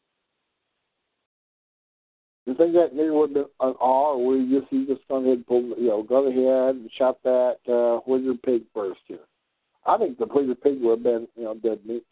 [2.49, 5.39] you think that nigger would an awe, or would he just he just gone ahead
[5.39, 9.19] and pulled, you know, ahead and shot that uh, Whigger pig first here?
[9.87, 12.05] I think the Whigger pig would have been, you know, dead meat.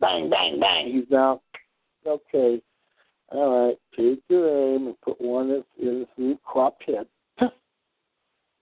[0.00, 0.92] Bang, bang, bang.
[0.92, 1.38] He's down
[2.06, 2.60] okay,
[3.30, 7.06] all right, take your aim and put one that's in the crop head.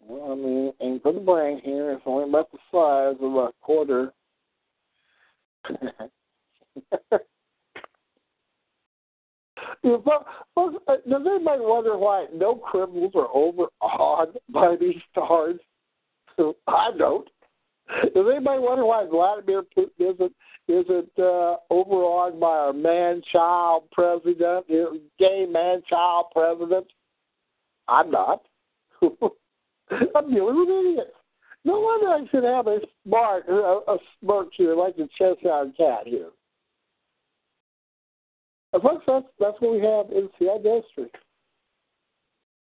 [0.01, 1.93] well, I mean, aim for the brain here.
[1.93, 4.13] It's only about the size of a quarter.
[9.85, 9.99] Uh,
[10.57, 15.59] does anybody wonder why no criminals are overawed by these stars?
[16.67, 17.29] I don't.
[18.15, 20.33] Does anybody wonder why Vladimir Putin isn't
[20.69, 24.67] isn't uh, overawed by our man-child president,
[25.19, 26.87] gay man-child president?
[27.89, 28.43] I'm not.
[29.03, 31.17] I'm dealing with idiots.
[31.65, 36.07] No wonder I should have a smart, a, a smirk here like a Cheshire cat
[36.07, 36.31] here.
[38.73, 41.17] And folks, that's that's what we have in CI district.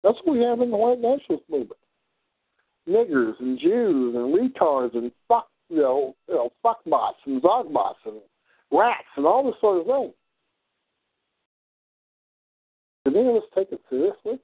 [0.03, 1.81] That's what we have in the white nationalist movement
[2.89, 8.17] niggers and Jews and retards and fuck you know, you know, fuckbots and zogbots and
[8.73, 10.13] rats and all this sort of thing.
[13.05, 14.39] Did any of us take it seriously?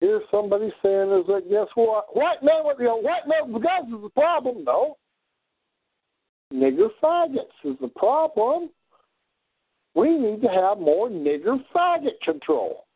[0.00, 2.16] Here's somebody saying is that guess what?
[2.16, 4.64] White with you know, white men with guns is the problem.
[4.64, 4.96] No.
[6.52, 8.70] Nigger faggots is the problem.
[9.94, 12.86] We need to have more nigger faggot control.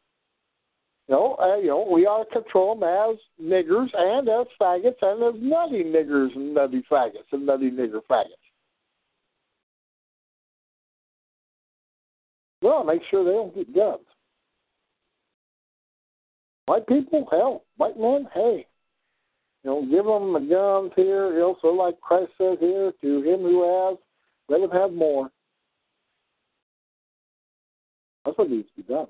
[1.08, 5.02] You know, uh, you know, we ought to control them as niggers and as faggots
[5.02, 8.24] and as nutty niggers and nutty faggots and nutty nigger faggots.
[12.62, 14.00] Well, make sure they don't get guns.
[16.66, 18.66] White people, hell, white men, hey,
[19.66, 23.88] you know, give them the guns here, know, like Christ says here, to him who
[23.88, 23.98] has,
[24.48, 25.28] let him have more.
[28.24, 29.08] That's what needs to be done.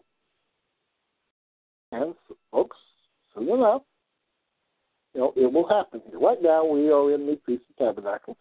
[1.93, 2.15] And
[2.51, 2.79] folks,
[3.35, 3.83] soon enough,
[5.13, 6.01] you know, it will happen.
[6.15, 8.39] Right now, we are in the Feast of Tabernacles.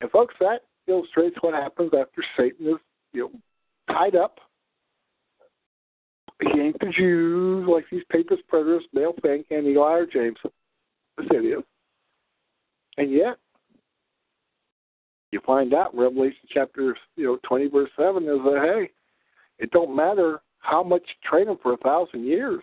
[0.00, 2.76] And folks, that illustrates what happens after Satan is,
[3.12, 4.38] you know, tied up.
[6.42, 8.82] He ain't the Jews like these papist preterists,
[9.22, 10.36] Fink and Eli James
[11.18, 11.64] Basidius.
[12.98, 13.36] And yet,
[15.32, 18.90] you find out in Revelation chapter you know twenty verse seven is that hey,
[19.58, 22.62] it don't matter how much you train them for a thousand years?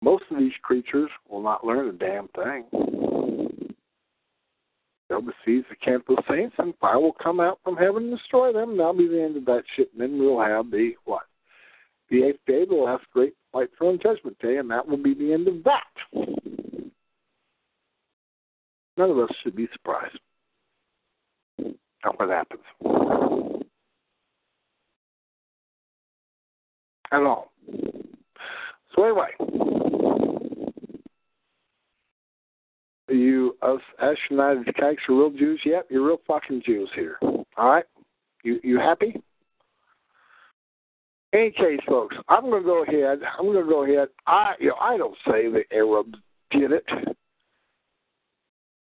[0.00, 2.97] Most of these creatures will not learn a damn thing.
[5.08, 8.52] They'll besiege the camp of saints, and fire will come out from heaven and destroy
[8.52, 8.70] them.
[8.70, 9.90] And that'll be the end of that shit.
[9.92, 11.22] And then we'll have the what?
[12.10, 15.32] The eighth day, the last great white throne judgment day, and that will be the
[15.32, 15.82] end of that.
[18.96, 20.18] None of us should be surprised
[22.04, 22.62] at what happens.
[27.10, 27.52] At all.
[28.94, 29.30] So anyway,
[33.08, 35.60] you us Ashkenazis, Catholics are real Jews?
[35.64, 37.18] Yep, you're real fucking Jews here.
[37.22, 37.84] All right,
[38.42, 39.20] you you happy?
[41.32, 43.20] any case, folks, I'm going to go ahead.
[43.38, 44.08] I'm going to go ahead.
[44.26, 46.14] I, you know, I don't say the Arabs
[46.50, 46.84] did it.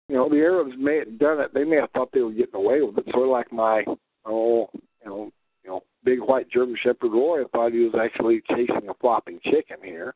[0.09, 1.53] You know, the Arabs may have done it.
[1.53, 3.05] They may have thought they were getting away with it.
[3.11, 3.84] Sort of like my,
[4.26, 5.32] oh, you know,
[5.63, 9.78] you know, big white German Shepherd Roy thought he was actually chasing a flopping chicken
[9.84, 10.13] here.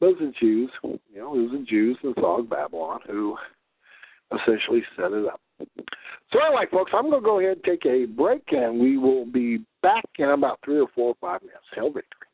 [0.00, 0.70] Those are Jews.
[0.82, 3.36] You know, those are Jews in Zog Babylon who
[4.32, 5.40] essentially set it up.
[6.32, 9.24] So anyway, folks, I'm going to go ahead and take a break, and we will
[9.24, 11.64] be back in about three or four or five minutes.
[11.74, 12.28] Hell victory.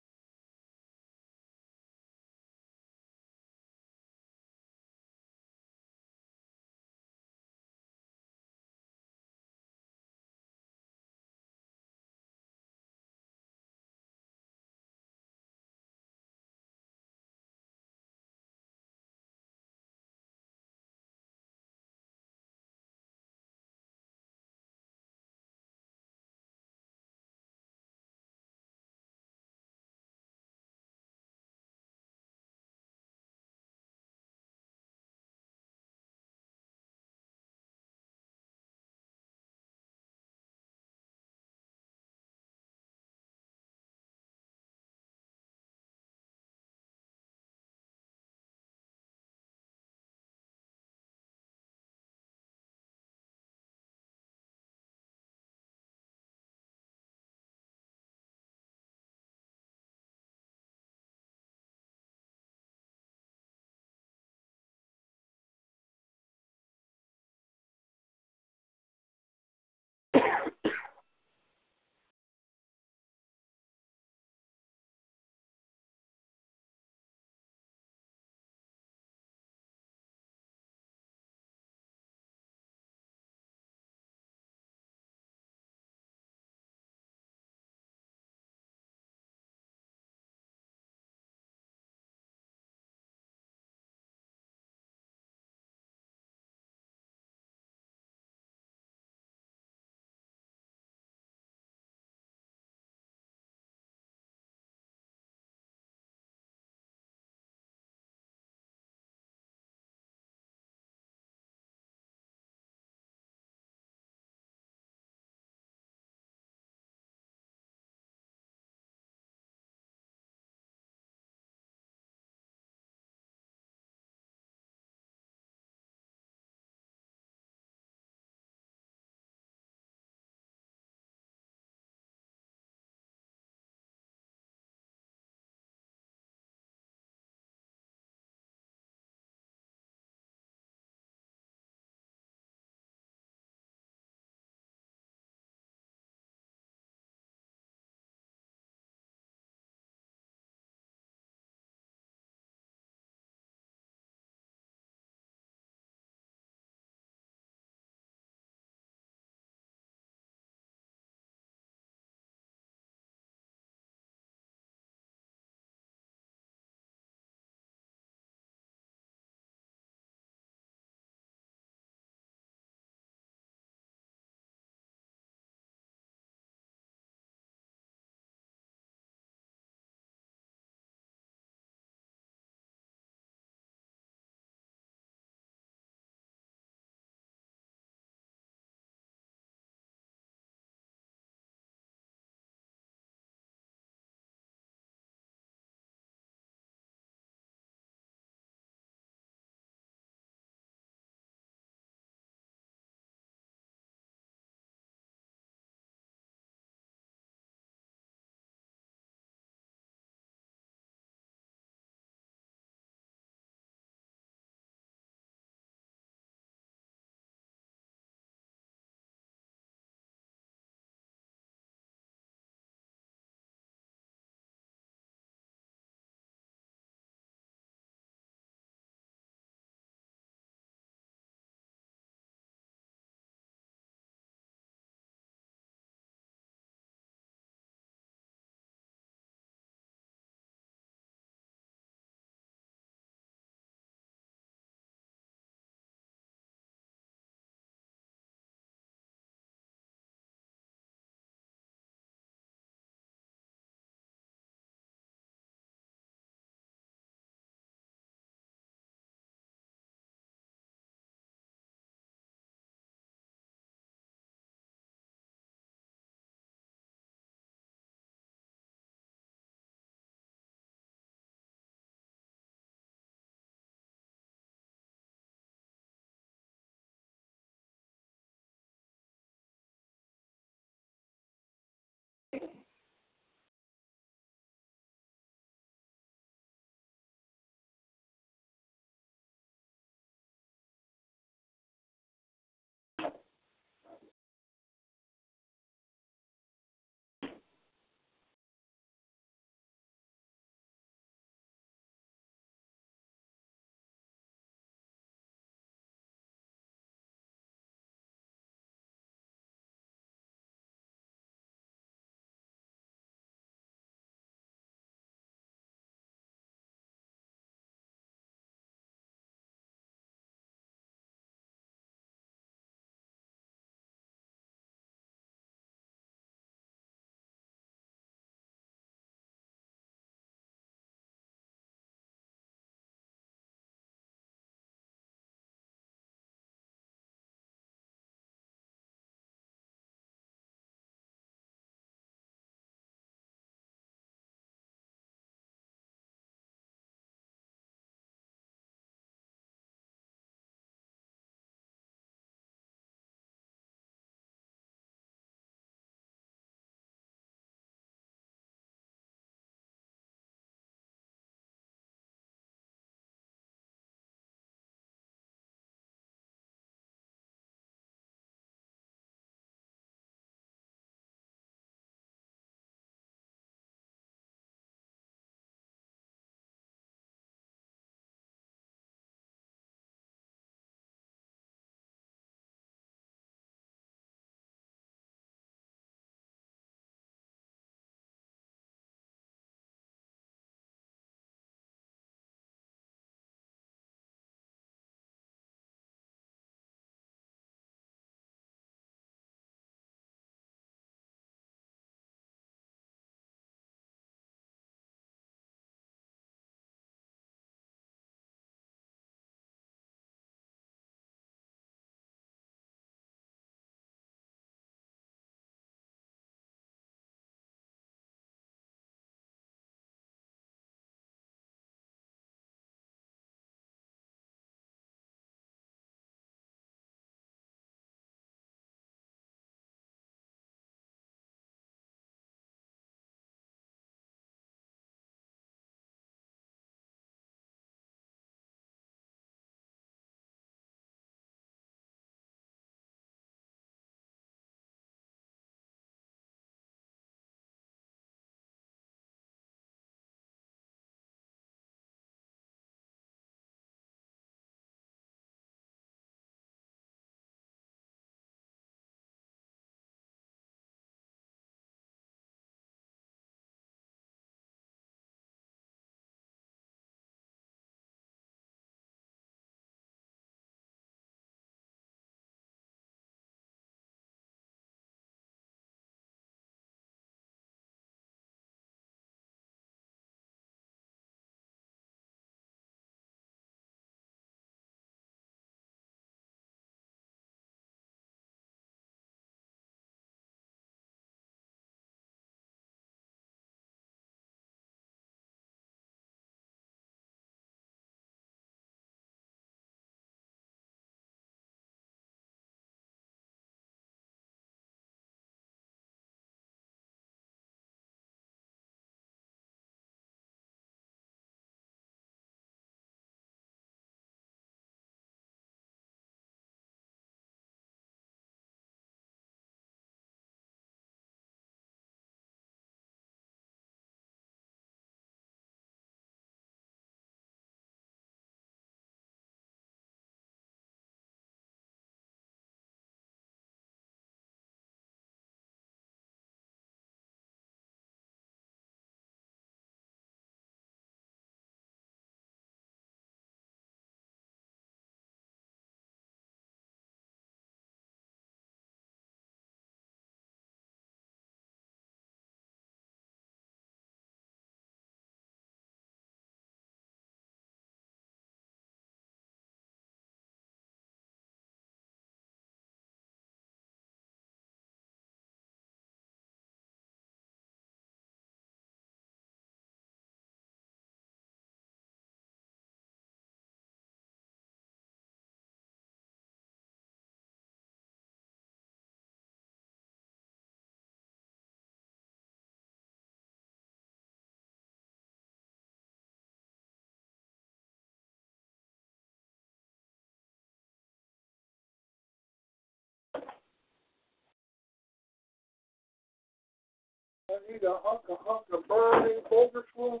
[597.32, 600.00] I need a hunk a hunk of burning over swoon.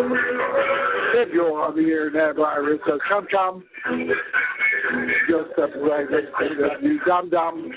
[0.00, 3.64] If you're on the internet virus, so uh, come, come.
[5.28, 7.70] Just separate it, you dumb dumb.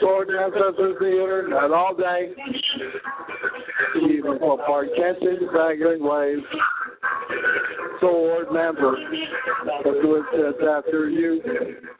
[0.00, 2.32] Sword ancestors the internet all day.
[3.96, 6.42] Even for part catching dragging waves.
[8.00, 8.96] Sword member.
[9.64, 11.40] What it says after you.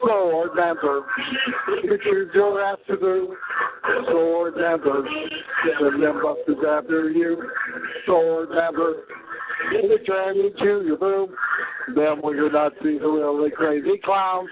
[0.00, 1.04] Sword member.
[1.82, 3.36] You choose your afternoon.
[4.10, 5.02] Sword member.
[5.80, 7.50] The Nimbusters after you.
[8.06, 8.94] Sword member.
[9.74, 11.34] In the tranny to your boom.
[11.94, 14.50] Then we are not see the really crazy clowns.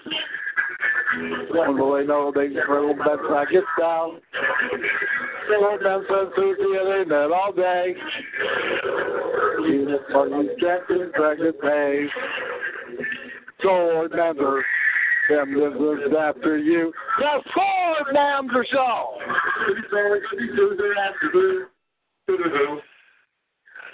[1.51, 4.20] When will they they throw best I get down?
[5.82, 7.94] Man says to the internet all day.
[9.64, 12.10] Jesus funny Jackson Dragon pays.
[13.62, 14.64] Sword member.
[15.28, 16.93] Them lives after you.
[17.18, 19.18] The Sword Member Show!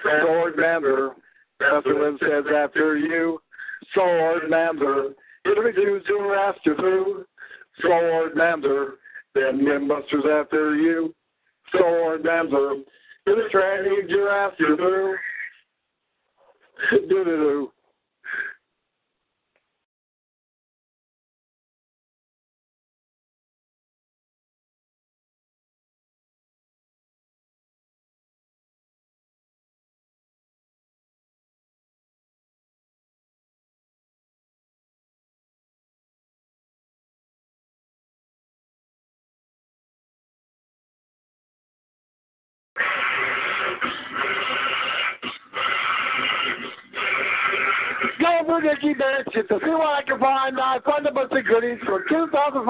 [0.03, 1.15] Sword member.
[1.75, 3.41] Everyone says after you.
[3.95, 5.15] Sword member.
[5.45, 7.25] Introduce your after who?
[7.81, 8.99] Sword member.
[9.35, 11.15] Then Nimbusters after you.
[11.73, 12.75] Sword member.
[13.27, 15.17] Illustrating your after who?
[16.91, 17.73] Do do do.
[48.63, 50.55] Dickie Bitch to see what I can find.
[50.55, 52.63] I find a bunch of goodies from 2005,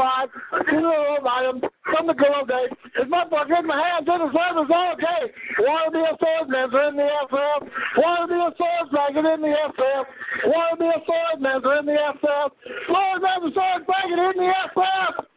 [0.73, 2.73] two little items from the good old days.
[2.97, 5.23] It's my book in my hands oh, in the service, all okay.
[5.60, 7.60] Want to be a swordsman in the SF?
[8.01, 10.05] Want to be a swordsman in the SF?
[10.48, 12.48] Want to be a swordsman in the SF?
[12.89, 15.31] Swordsman, swordsman in the SF!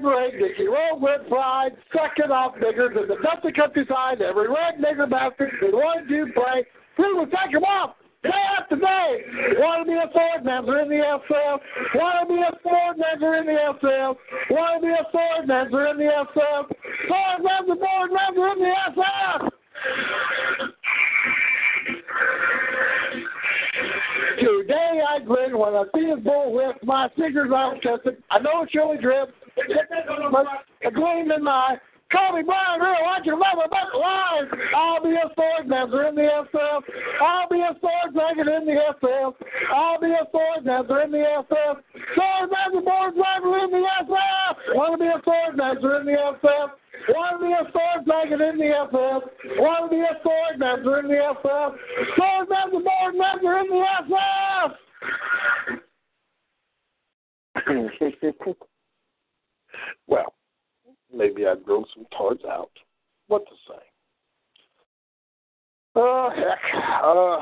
[0.00, 4.22] Piper ate Dickie rolled with pride, second off niggers in the dusty countryside.
[4.22, 6.64] Every red nigger bastard who wanted to play,
[6.98, 9.24] we would take him off day after day.
[9.58, 11.60] Want to be a sword mender in the SF?
[11.94, 14.16] Want to be a sword mender in the SF?
[14.50, 16.72] Want to be a sword mender in the SF?
[17.08, 19.50] Sword mender, sword mender in the SF!
[24.38, 28.22] Today I grin when I see his bull whip, my fingers out tested.
[28.30, 29.34] I know it's surely drip,
[30.32, 30.46] but
[30.86, 31.76] a gleam in my eye.
[32.10, 34.50] Call me Brian Real, I can remember about live.
[34.74, 36.82] I'll be a sword mender in the SF.
[37.22, 39.34] I'll be a sword mender in the SF.
[39.70, 41.76] I'll be a sword mender in the SF.
[42.18, 44.74] Sword mender, board driver in the SF.
[44.74, 46.70] Want to be a sword mender in the SF.
[47.14, 49.22] Want to be a sword mender in the FF.
[49.58, 51.78] Want to be a sword mender in the FF.
[52.18, 54.74] Sword mender, board member in the FF.
[60.08, 60.34] well,
[61.14, 62.70] maybe I'd grow some cards out.
[63.28, 63.82] What to say?
[65.96, 66.58] Oh heck.
[67.02, 67.38] Uh,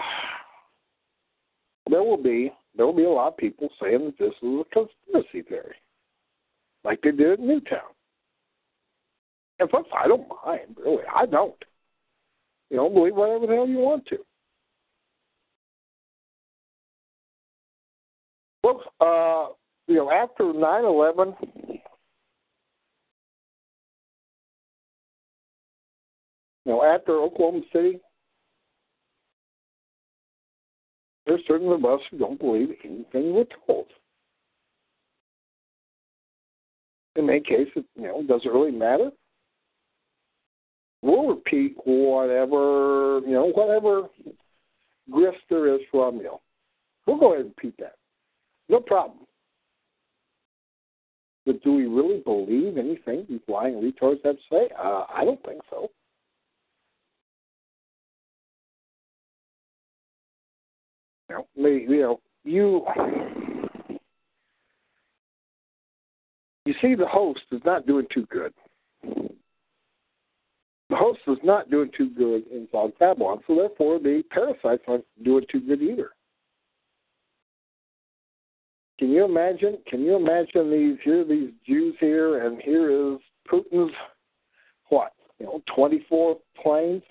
[1.90, 4.64] there will be there will be a lot of people saying that this is a
[4.72, 5.76] conspiracy theory,
[6.84, 7.80] like they did in Newtown.
[9.58, 11.02] And folks, I don't mind, really.
[11.12, 11.56] I don't.
[12.70, 14.18] You don't believe whatever the hell you want to.
[18.62, 19.46] Folks, uh,
[19.86, 21.34] you know, after nine eleven,
[26.68, 27.98] you know, after Oklahoma City,
[31.24, 33.86] there's certain of us who don't believe anything we're told.
[37.16, 39.10] In many cases, you know, does it really matter?
[41.00, 44.08] We'll repeat whatever, you know, whatever
[45.10, 46.36] grist there is from you.
[47.06, 47.94] We'll go ahead and repeat that.
[48.68, 49.20] No problem.
[51.46, 54.68] But do we really believe anything these lying retards have to say?
[54.78, 55.88] Uh, I don't think so.
[61.28, 62.86] You know, you know, you
[66.64, 68.52] you see, the host is not doing too good.
[70.90, 75.44] The host is not doing too good inside Babylon, so therefore the parasites aren't doing
[75.52, 76.10] too good either.
[78.98, 79.78] Can you imagine?
[79.86, 83.18] Can you imagine these here, these Jews here, and here is
[83.50, 83.92] Putin's
[84.88, 85.12] what?
[85.38, 87.02] You know, twenty-four planes.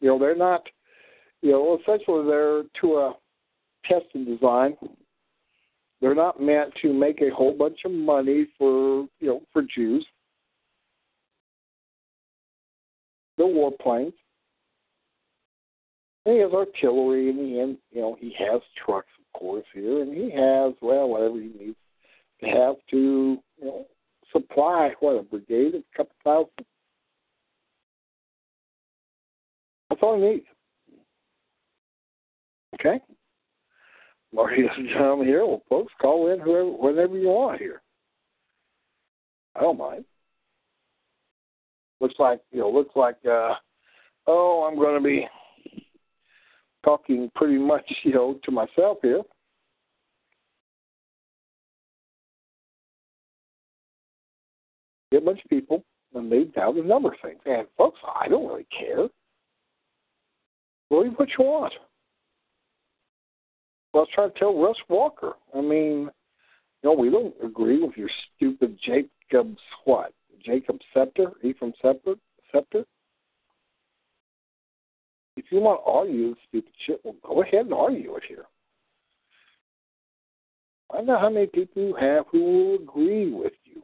[0.00, 0.62] You know, they're not.
[1.42, 3.14] You know, essentially they're to a
[3.84, 4.76] test and design.
[6.00, 10.04] They're not meant to make a whole bunch of money for you know for Jews.
[13.38, 14.12] They're warplanes.
[16.24, 20.12] He has artillery, and he and you know he has trucks, of course, here, and
[20.12, 21.76] he has well whatever he needs
[22.40, 23.86] to have to you know
[24.32, 26.66] supply what a brigade of a couple thousand.
[29.88, 30.46] That's all he needs.
[32.74, 33.00] Okay.
[34.32, 36.70] Ladies and gentlemen, here, well, folks, call in whoever,
[37.02, 37.82] whenever you want here.
[39.56, 40.04] I don't mind.
[42.00, 43.54] Looks like you know, looks like uh,
[44.26, 45.26] oh, I'm going to be
[46.84, 49.22] talking pretty much you know to myself here.
[55.10, 55.84] Get a bunch of people
[56.14, 57.40] and they doubt a number things.
[57.44, 59.08] And folks, I don't really care.
[60.88, 61.72] Believe what you want.
[63.92, 65.32] Well, I was trying to tell Russ Walker.
[65.54, 66.10] I mean,
[66.82, 70.12] know, we don't agree with your stupid Jacob's what?
[70.44, 71.32] Jacob Scepter?
[71.42, 72.14] Ephraim Scepter?
[72.50, 72.84] Scepter?
[75.36, 78.44] If you want to argue stupid shit, well, go ahead and argue it here.
[80.92, 83.82] I know how many people you have who will agree with you.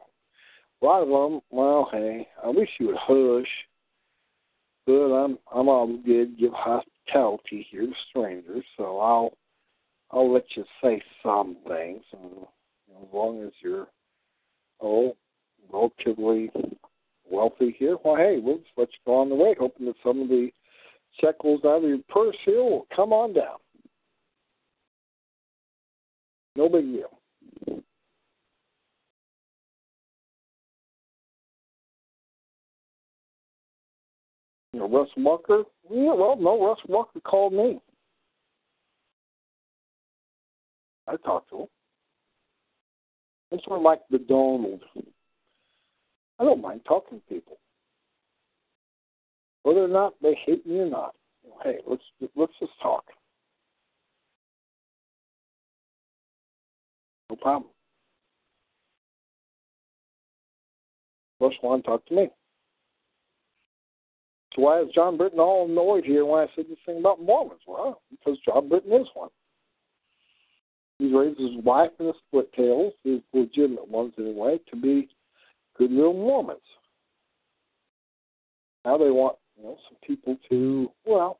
[0.81, 3.49] A lot of them, well, hey, I wish you would hush,
[4.85, 9.33] but I'm I'm obligated to give hospitality here to strangers, so I'll
[10.11, 12.45] I'll let you say some things, and
[12.89, 13.87] you know, as long as you're
[14.81, 15.15] oh
[15.71, 16.51] relatively
[17.29, 20.21] wealthy here, well, hey, we'll just let you go on the way, hoping that some
[20.21, 20.49] of the
[21.21, 23.57] shekels out of your purse here will come on down.
[26.55, 27.19] No big deal.
[34.73, 35.63] You know, Russ Walker.
[35.89, 37.79] Yeah, well, no, Russ Walker called me.
[41.07, 41.67] I talked to him.
[43.51, 44.81] It's sort of like the Donald.
[46.39, 47.57] I don't mind talking to people,
[49.63, 51.15] whether or not they hate me or not.
[51.63, 52.03] Hey, let's
[52.35, 53.03] let's just talk.
[57.29, 57.71] No problem.
[61.39, 62.27] Russ want to talk to me.
[64.55, 67.61] So why is John Britton all annoyed here when I said this thing about Mormons?
[67.67, 69.29] Well, because John Britton is one.
[70.99, 75.07] He's raised his wife and the split tails, his legitimate ones anyway, to be
[75.77, 76.59] good little Mormons.
[78.83, 81.39] Now they want, you know, some people to, well,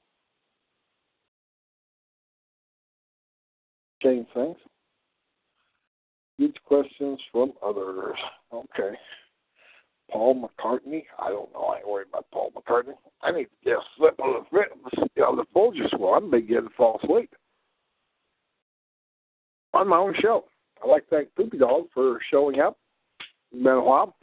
[4.02, 4.56] change things.
[6.38, 8.16] Huge questions from others.
[8.54, 8.96] Okay.
[10.10, 11.04] Paul McCartney.
[11.20, 11.66] I don't know.
[11.66, 12.96] I ain't worried about Paul McCartney.
[13.22, 14.58] I need to just slip on the
[15.36, 16.24] the Folgers one.
[16.24, 17.30] I'm beginning to fall asleep
[19.74, 20.46] on my own show.
[20.84, 22.78] I'd like to thank Poopy Dog for showing up.
[23.52, 24.16] It's been a while.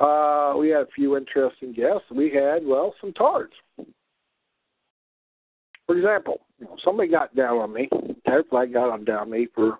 [0.00, 2.04] Uh, we had a few interesting guests.
[2.14, 3.52] We had, well, some tards.
[5.86, 7.88] For example, you know, somebody got down on me.
[8.50, 9.78] Flag got on down on me for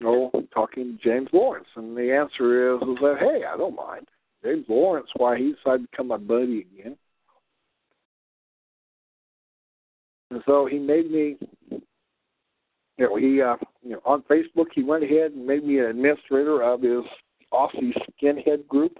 [0.00, 1.66] you know, talking to James Lawrence.
[1.76, 4.06] And the answer is, is that, hey, I don't mind.
[4.44, 6.96] James Lawrence, why he decided to become my buddy again.
[10.30, 11.36] And so he made me,
[12.98, 15.86] you know, he, uh, you know, on Facebook, he went ahead and made me an
[15.86, 17.04] administrator of his
[17.52, 18.98] Aussie skinhead group.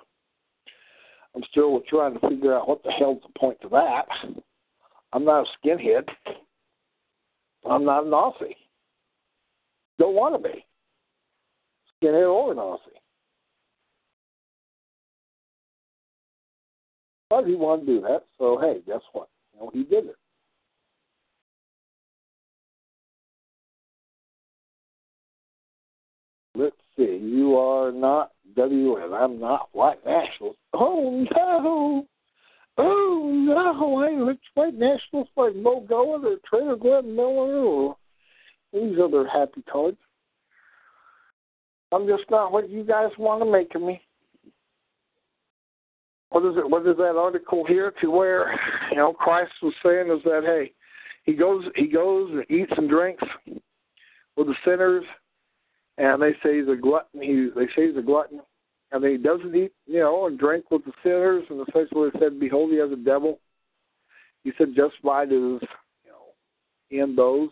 [1.34, 4.06] I'm still trying to figure out what the hell's the point to that.
[5.12, 6.08] I'm not a skinhead.
[7.68, 8.54] I'm not an Aussie.
[9.98, 10.64] Don't want to be
[12.00, 12.78] skinhead or an Aussie.
[17.28, 19.28] But he wanted to do that, so hey, guess what?
[19.52, 20.16] You know, he did it.
[26.58, 27.20] Let's see.
[27.22, 30.58] You are not W, and I'm not white nationalist.
[30.74, 32.04] Oh no!
[32.76, 33.98] Oh no!
[34.02, 37.96] I ain't white nationalists like Mo Gowan or Trader Glenn Miller or
[38.72, 39.98] these other happy cards.
[41.92, 44.00] I'm just not what you guys want to make of me.
[46.30, 46.68] What is it?
[46.68, 48.58] What is that article here to where
[48.90, 50.72] you know Christ was saying is that hey,
[51.22, 53.22] he goes he goes and eats and drinks
[54.36, 55.04] with the sinners,
[55.98, 57.20] and they say he's a glutton.
[57.20, 58.40] He they say he's a glutton,
[58.92, 61.44] and he doesn't eat you know and drink with the sinners.
[61.50, 61.88] And the place
[62.18, 63.40] said, "Behold, he has a devil."
[64.44, 65.60] He said, "Justified is
[66.04, 66.32] you know
[66.90, 67.50] in those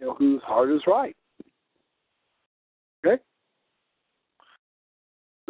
[0.00, 1.14] you know whose heart is right."
[3.04, 3.22] Okay.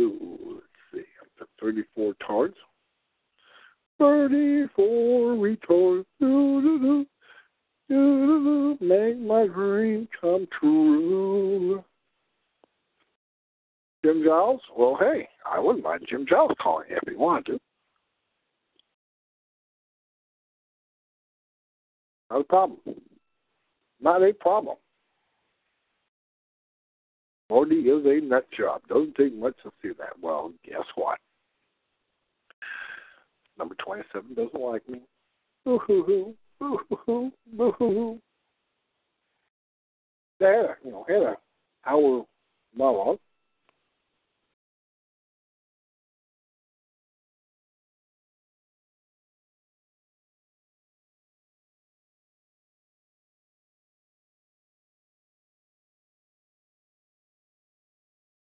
[0.01, 1.05] Ooh, let's see.
[1.41, 2.55] I've 34 cards.
[3.99, 6.05] 34 retards.
[6.19, 7.07] Do, do,
[7.89, 11.85] do, Make my dream come true.
[14.05, 14.61] Jim Giles?
[14.77, 17.61] Well, hey, I wouldn't mind Jim Giles calling if he wanted to.
[22.31, 22.79] Not a problem.
[24.01, 24.77] Not a problem.
[27.51, 28.81] Morty is a nut job.
[28.89, 30.19] Doesn't take much to see that.
[30.21, 31.19] Well, guess what?
[33.59, 35.01] Number 27 doesn't like me.
[35.65, 36.35] Boo hoo hoo.
[36.59, 37.33] Boo hoo hoo.
[37.53, 38.19] Boo hoo hoo.
[40.41, 41.37] There, you know, had a
[41.87, 42.25] hour
[42.75, 43.19] monologue.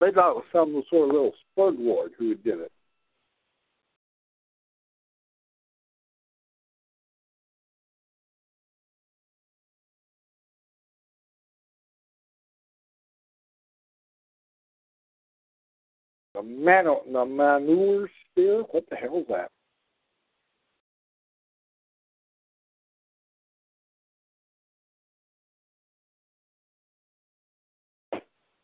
[0.02, 2.72] They thought it was some sort of little spud ward who did it.
[16.34, 18.62] The man, the manure spear.
[18.72, 19.52] What the hell is that?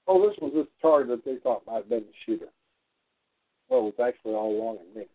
[0.08, 2.48] Oh, this was this card that they thought might have been the shooter.
[3.68, 5.10] Well, it was actually all along in Maker.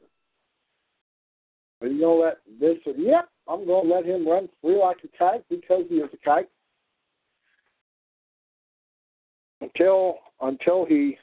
[1.82, 4.98] But you know that this said, yep, I'm going to let him run free like
[5.04, 6.48] a kite because he is a kite.
[9.60, 11.18] Until until he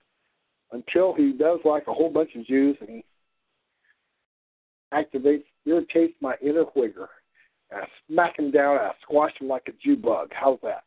[0.72, 3.04] until he does like a whole bunch of Jews and he
[4.92, 7.08] activates irritates my inner whigger.
[7.70, 10.30] And I smack him down and I squash him like a Jew bug.
[10.32, 10.84] How's that?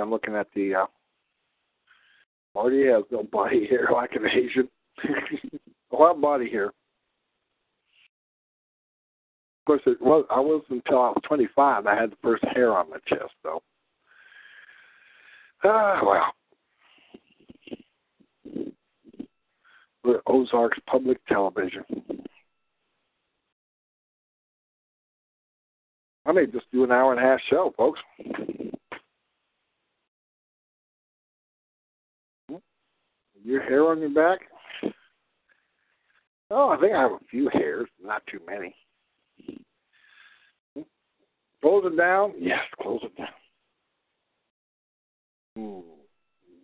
[0.00, 0.74] I'm looking at the.
[0.74, 0.86] Uh,
[2.54, 4.68] Marty has no body hair like an Asian.
[5.92, 6.66] a lot of body hair.
[6.66, 6.72] Of
[9.66, 10.24] course, it was.
[10.30, 11.86] I was until I was 25.
[11.86, 13.62] I had the first hair on my chest, though.
[15.64, 16.34] Ah, well.
[20.04, 21.84] We're Ozarks Public Television.
[26.26, 28.00] I may just do an hour and a half show, folks.
[33.44, 34.40] Your hair on your back?
[36.50, 38.74] Oh, I think I have a few hairs, not too many.
[41.60, 42.32] Close it down?
[42.38, 43.28] Yes, close it down.
[45.56, 45.80] Hmm.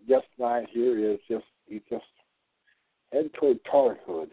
[0.07, 2.05] Yes, nine here is just you just
[3.13, 4.31] head toward Tarhood.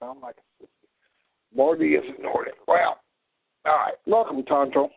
[0.00, 0.88] Sound like a sister.
[1.54, 2.54] Marty is ignored it.
[2.66, 2.98] Well,
[3.66, 3.94] all right.
[4.06, 4.90] Welcome, Tonto.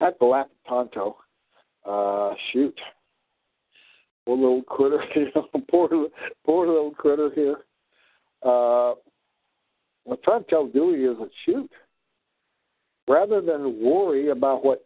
[0.00, 1.16] To laugh at Tonto.
[1.88, 2.78] Uh, shoot.
[4.26, 5.02] Poor little critter.
[5.70, 5.88] poor,
[6.44, 7.56] poor little critter here.
[8.42, 8.94] Uh,
[10.04, 11.70] what I'm trying to tell Dewey is that shoot.
[13.08, 14.84] Rather than worry about what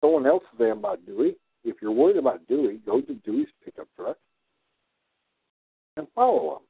[0.00, 3.88] someone else is saying about Dewey, if you're worried about Dewey, go to Dewey's pickup
[3.96, 4.16] truck
[5.96, 6.62] and follow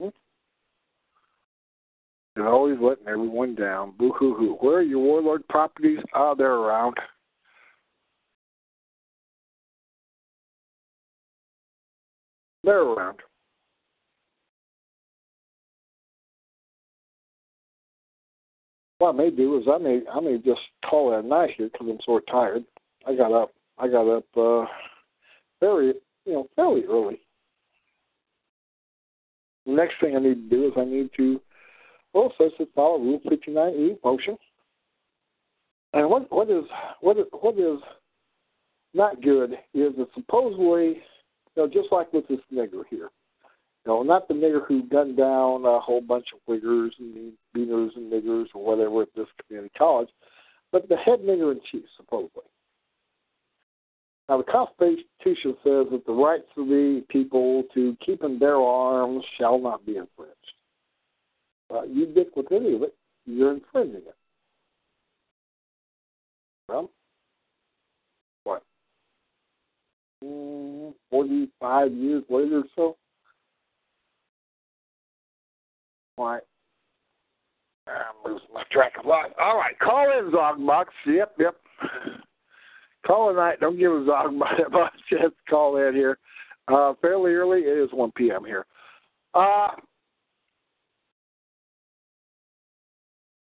[0.00, 0.12] them.
[2.34, 3.92] And always letting everyone down.
[3.98, 4.56] Boo hoo hoo.
[4.60, 5.98] Where are your warlord properties?
[6.14, 6.96] Ah, they're around.
[12.64, 13.18] They're around.
[18.98, 21.68] What I may do is I may I may just call it a night here
[21.70, 22.64] because I'm so tired.
[23.06, 24.66] I got up I got up uh,
[25.60, 25.94] very,
[26.24, 27.20] you know, fairly early.
[29.66, 31.40] The next thing I need to do is I need to,
[32.38, 34.36] says to follow Rule 59E motion.
[35.92, 36.64] And what what is
[37.00, 37.78] what is what is
[38.94, 41.02] not good is that supposedly,
[41.56, 43.10] you know, just like with this nigger here,
[43.84, 47.90] you know, not the nigger who gunned down a whole bunch of wiggers and beaners
[47.96, 50.08] and niggers or whatever at this community college,
[50.70, 52.44] but the head nigger in chief, supposedly.
[54.32, 59.22] Now, the Constitution says that the rights of the people to keep and bear arms
[59.38, 60.32] shall not be infringed.
[61.70, 62.94] Uh, you dick with any of it,
[63.26, 64.16] you're infringing it.
[66.66, 66.88] Well,
[68.44, 68.62] what?
[70.24, 72.96] Mm, 45 years later or so?
[76.16, 76.38] Why?
[77.86, 79.38] I'm losing my track of thought.
[79.38, 80.86] All right, call in, Zogbox.
[81.06, 81.56] Yep, yep.
[83.06, 83.60] Call tonight.
[83.60, 86.18] Don't give a chance Just call in here.
[86.68, 87.60] Uh, fairly early.
[87.60, 88.44] It is 1 p.m.
[88.44, 88.64] here.
[89.34, 89.68] Uh,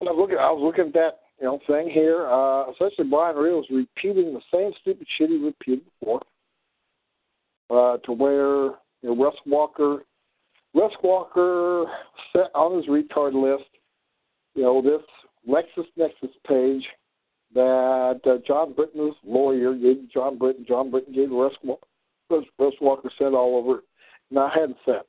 [0.02, 0.38] I was looking.
[0.38, 2.28] I was looking at that you know thing here.
[2.28, 6.22] Uh, essentially, Brian Reels repeating the same stupid shit he repeated before.
[7.70, 8.66] Uh, to where
[9.02, 10.04] you know, Russ Walker,
[10.74, 11.86] Russ Walker
[12.34, 13.70] set on his retard list.
[14.54, 15.02] You know this
[15.48, 16.86] LexisNexis page
[17.56, 19.74] that uh, John Britton's lawyer
[20.14, 20.66] John Britton.
[20.68, 21.54] John Britton gave Russ,
[22.30, 23.82] Russ, Russ Walker sent all over,
[24.30, 25.04] and I hadn't sent.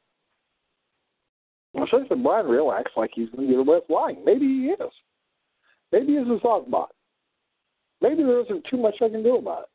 [1.74, 4.24] Well, since Brian Real acts like he's going to get away with lying.
[4.24, 4.93] Maybe he is.
[5.93, 6.86] Maybe he's a Zogbot.
[8.01, 9.68] Maybe there isn't too much I can do about it.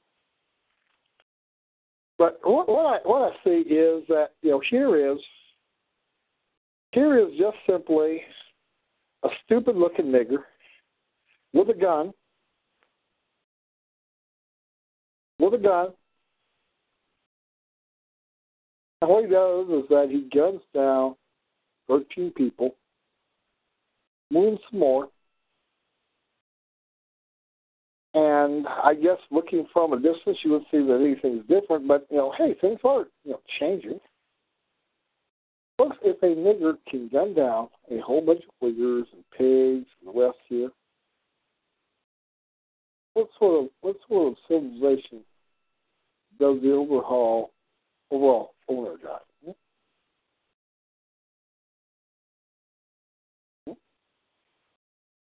[2.18, 5.18] But what, what I what I see is that you know here is
[6.91, 8.22] here is just simply
[9.23, 10.43] a stupid looking nigger
[11.53, 12.14] with a gun
[15.41, 15.89] with a gun.
[19.01, 21.15] And what he does is that he guns down
[21.88, 22.76] 13 people,
[24.30, 25.09] wounds some more,
[28.13, 31.88] and I guess looking from a distance, you would see that anything's different.
[31.88, 33.99] But you know, hey, things are you know changing.
[35.77, 40.13] Folks, if a nigger can gun down a whole bunch of wiggers and pigs and
[40.13, 40.69] the rest here,
[43.13, 45.22] what sort of what sort of civilization
[46.39, 47.51] does the overhaul
[48.09, 49.21] overall owner got?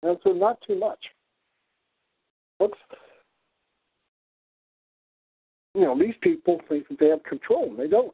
[0.02, 1.00] And so not too much.
[2.58, 2.74] What's
[5.76, 8.14] you know, these people think that they have control and they don't.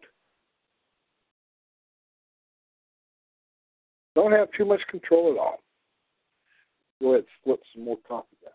[4.15, 5.59] Don't have too much control at all.
[7.01, 8.53] Go ahead, flip some more coffee, down.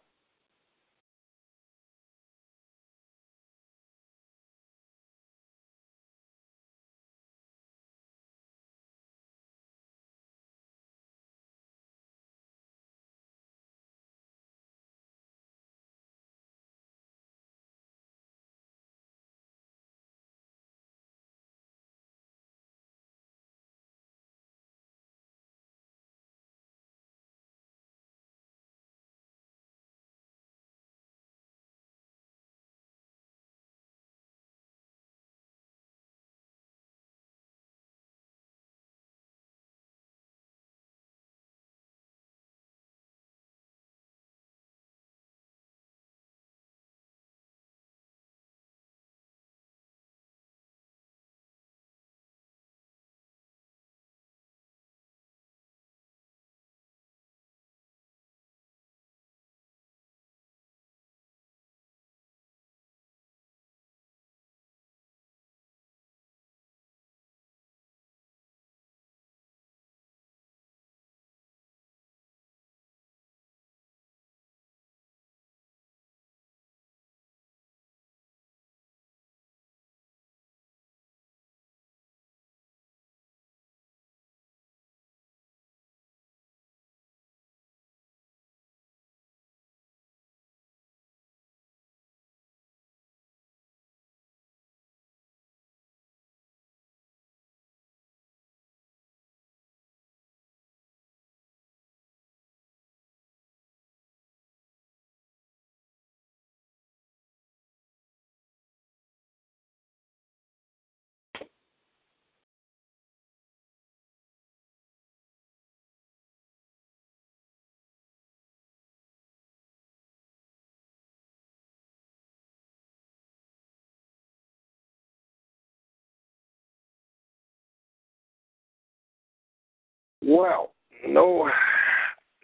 [130.30, 130.70] Well,
[131.08, 131.50] no,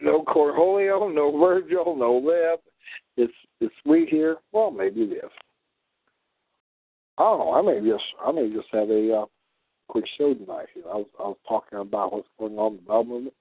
[0.03, 2.59] no Cornholio, no Virgil, no Lib.
[3.17, 4.39] It's it's we here.
[4.51, 5.31] Well, maybe it is.
[7.17, 7.53] I don't know.
[7.55, 9.25] I may just I may just have a uh,
[9.87, 10.67] quick show tonight.
[10.75, 10.83] Here.
[10.91, 13.33] I was I was talking about what's going on in the Bell.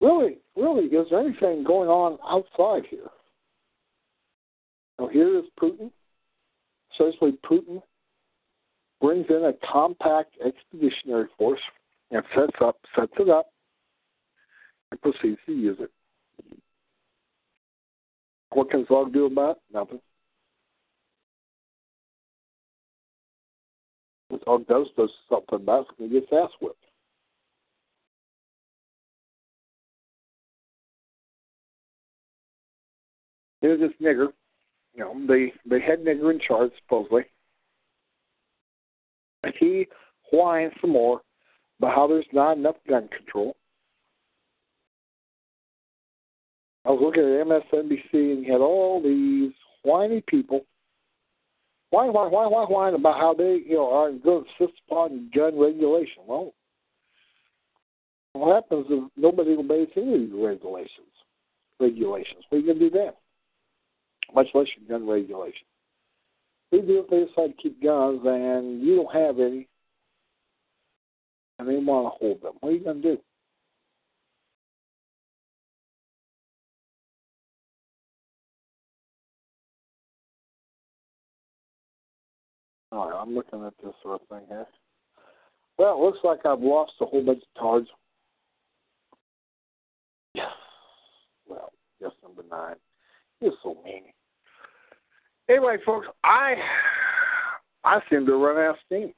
[0.00, 3.06] Really, really, is there anything going on outside here?
[4.98, 5.92] Now here is Putin.
[6.92, 7.80] Essentially, Putin
[9.00, 11.60] brings in a compact expeditionary force
[12.10, 13.46] and sets up sets it up
[14.90, 15.90] and proceeds to use it.
[18.50, 19.62] What can Zog do about it?
[19.72, 20.00] Nothing.
[24.28, 26.76] What Zog does does something about it he gets ass whipped.
[33.60, 34.28] Here's this nigger,
[34.94, 37.24] you know, the the head nigger in charge supposedly
[39.58, 39.86] he
[40.32, 41.20] whines some more
[41.78, 43.56] about how there's not enough gun control.
[46.84, 49.52] I was looking at MSNBC and you had all these
[49.82, 50.64] whiny people
[51.90, 55.30] whine, whine, whine, whine, whine about how they, you know, are going to insist upon
[55.34, 56.22] gun regulation.
[56.26, 56.54] Well,
[58.32, 61.12] what happens if nobody obeys any of these regulations?
[61.80, 62.44] Regulations.
[62.48, 63.12] What are you going to do then?
[64.34, 65.66] Much less your gun regulation.
[66.70, 69.68] They do if they decide to keep guns and you don't have any
[71.58, 72.54] and they want to hold them.
[72.60, 73.18] What are you going to do?
[82.92, 84.66] All right, I'm looking at this sort of thing here.
[85.78, 87.88] Well, it looks like I've lost a whole bunch of cards.
[90.34, 90.48] Yes.
[91.46, 92.76] Well, yes, number nine.
[93.40, 94.04] You're so mean.
[95.48, 96.54] Anyway, folks, I
[97.84, 99.12] I seem to run out of steam.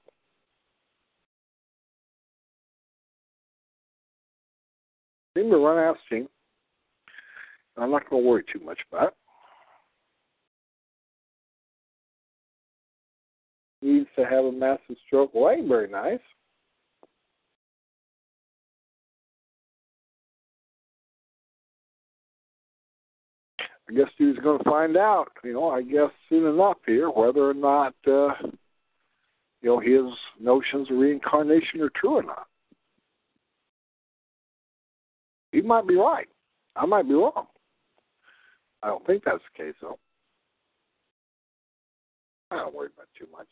[5.36, 6.28] Seem to run out of steam.
[7.77, 9.15] I'm not going to worry too much about it.
[13.82, 15.31] Needs to have a massive stroke.
[15.32, 16.20] Well, ain't very nice.
[23.90, 27.50] I guess he's going to find out, you know, I guess soon enough here, whether
[27.50, 28.34] or not, uh,
[29.62, 32.46] you know, his notions of reincarnation are true or not.
[35.52, 36.28] he might be right.
[36.76, 37.46] I might be wrong.
[38.82, 39.98] I don't think that's the case, though.
[42.52, 43.48] I don't worry about too much.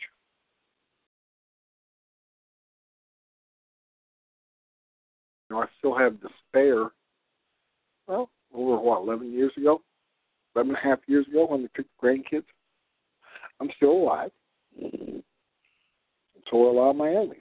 [5.51, 6.91] You know, I still have despair.
[8.07, 9.83] Well, over what, 11 years ago?
[10.59, 12.45] 11 and a half years ago when they took the grandkids?
[13.61, 14.31] I'm still alive.
[16.51, 17.41] So are a lot of my enemies.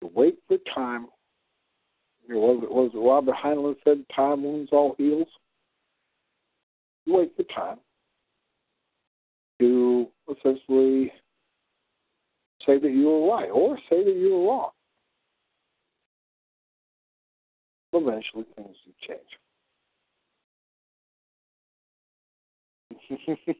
[0.00, 1.06] To wait for time.
[2.28, 5.28] You know, was was Robert Heinlein said time wounds all heals?
[7.04, 7.78] You wait for time
[9.60, 11.12] to essentially
[12.64, 14.70] say that you were right or say that you were wrong.
[17.92, 19.20] Eventually things do change.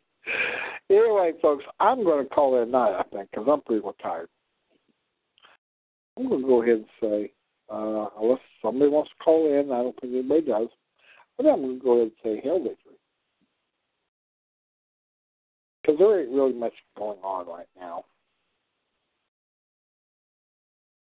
[0.91, 3.97] anyway, folks, I'm going to call it a night, I think, because I'm pretty well
[4.03, 4.29] tired.
[6.19, 7.33] I'm going to go ahead and say,
[7.71, 10.69] uh, unless somebody wants to call in, I don't think anybody does,
[11.37, 12.97] but I'm going to go ahead and say hail victory.
[15.81, 18.05] Because there ain't really much going on right now.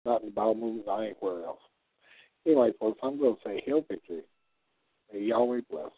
[0.05, 1.59] Not in the Bible movies, not anywhere else.
[2.49, 4.23] Anyway, folks, I'm going to say hail victory.
[5.13, 5.91] May Yahweh bless.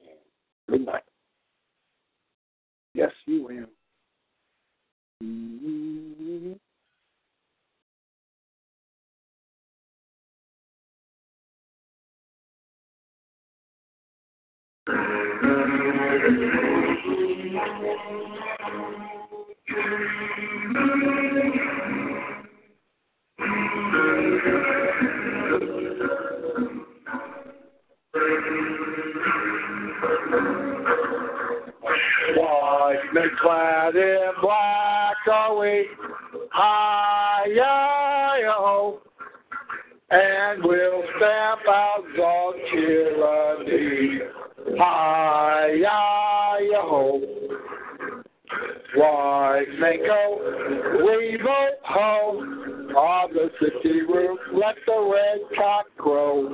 [0.00, 0.18] And
[0.68, 1.04] good night.
[2.92, 3.68] Yes, you am.
[5.22, 6.54] Mm-hmm.
[23.38, 23.48] White
[33.12, 35.86] men clad in black are we,
[36.50, 37.64] hi-yo,
[38.58, 39.02] oh.
[40.10, 44.20] and we'll stamp out Zog tyranny,
[44.78, 45.90] hi-yo.
[46.84, 47.20] Oh.
[48.94, 50.38] White men go,
[51.04, 56.48] we vote home, on the city roof, let the red cock crow.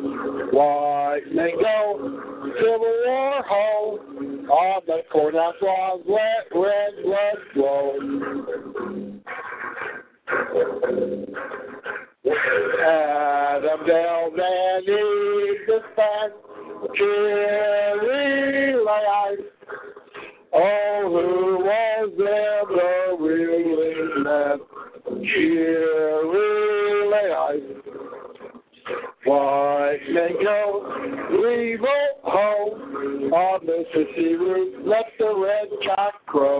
[0.52, 2.20] White men go,
[2.56, 7.98] Civil War home, on the courthouse walls, let red blood flow.
[12.82, 16.32] Adam Dale Van the stand,
[34.84, 36.51] let the red cock crow.